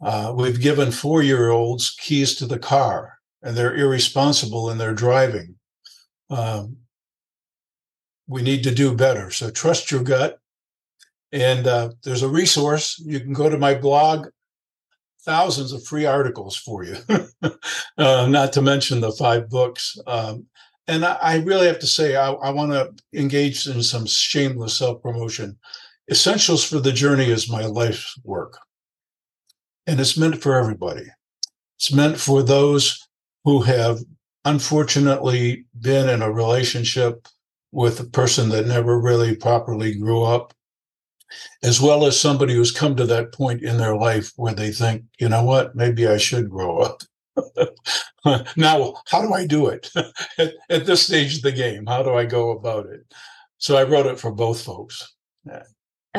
[0.00, 4.94] Uh, we've given four year olds keys to the car, and they're irresponsible in their
[4.94, 5.56] driving.
[6.30, 6.76] Um,
[8.28, 9.32] we need to do better.
[9.32, 10.38] So trust your gut,
[11.32, 12.96] and uh, there's a resource.
[13.04, 14.28] You can go to my blog,
[15.22, 16.96] thousands of free articles for you,
[17.98, 19.98] uh, not to mention the five books.
[20.06, 20.46] Um,
[20.88, 24.78] and I, I, really have to say, I, I want to engage in some shameless
[24.78, 25.58] self promotion.
[26.10, 28.58] Essentials for the Journey is my life's work.
[29.86, 31.06] And it's meant for everybody.
[31.76, 33.06] It's meant for those
[33.44, 33.98] who have
[34.44, 37.28] unfortunately been in a relationship
[37.70, 40.54] with a person that never really properly grew up
[41.62, 45.04] as well as somebody who's come to that point in their life where they think,
[45.18, 47.02] you know what, maybe I should grow up.
[48.56, 49.90] now, how do I do it
[50.38, 51.86] at, at, this stage of the game?
[51.86, 53.00] How do I go about it?
[53.58, 55.14] So I wrote it for both folks.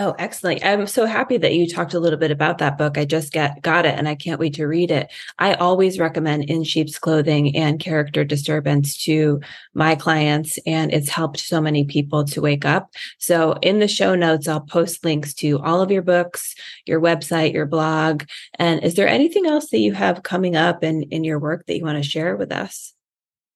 [0.02, 0.64] Oh, excellent.
[0.64, 2.98] I'm so happy that you talked a little bit about that book.
[2.98, 5.12] I just get got it and I can't wait to read it.
[5.40, 9.42] I always recommend In Sheep's Clothing and Character Disturbance to
[9.74, 12.94] my clients and it's helped so many people to wake up.
[13.18, 17.52] So in the show notes I'll post links to all of your books, your website,
[17.52, 18.24] your blog.
[18.54, 21.78] And is there anything else that you have coming up in in your work that
[21.78, 22.94] you want to share with us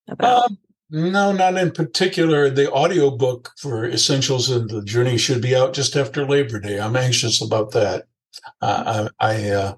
[0.09, 0.51] about?
[0.51, 0.57] Um,
[0.93, 2.49] no, not in particular.
[2.51, 6.79] The audiobook for Essentials of the Journey should be out just after Labor Day.
[6.79, 8.05] I'm anxious about that.
[8.61, 9.73] Uh, I I, uh,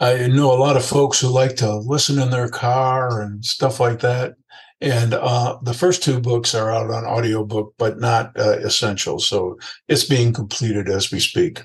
[0.00, 3.80] I know a lot of folks who like to listen in their car and stuff
[3.80, 4.34] like that.
[4.82, 9.18] And uh, the first two books are out on audiobook, but not uh, essential.
[9.18, 9.58] So
[9.88, 11.62] it's being completed as we speak.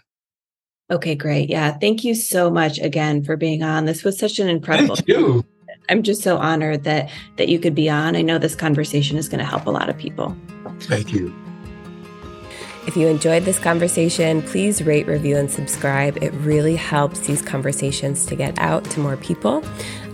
[0.89, 1.49] Okay, great.
[1.49, 1.71] Yeah.
[1.73, 3.85] Thank you so much again for being on.
[3.85, 4.95] This was such an incredible.
[4.95, 5.45] Thank you.
[5.89, 8.15] I'm just so honored that that you could be on.
[8.15, 10.35] I know this conversation is going to help a lot of people.
[10.81, 11.33] Thank you.
[12.85, 16.21] If you enjoyed this conversation, please rate, review, and subscribe.
[16.21, 19.63] It really helps these conversations to get out to more people.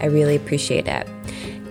[0.01, 1.07] I really appreciate it.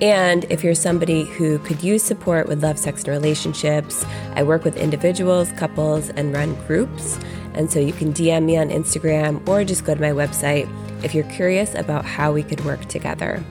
[0.01, 4.65] And if you're somebody who could use support with love, sex, and relationships, I work
[4.65, 7.19] with individuals, couples, and run groups.
[7.55, 10.69] And so you can DM me on Instagram or just go to my website
[11.05, 13.45] if you're curious about how we could work together.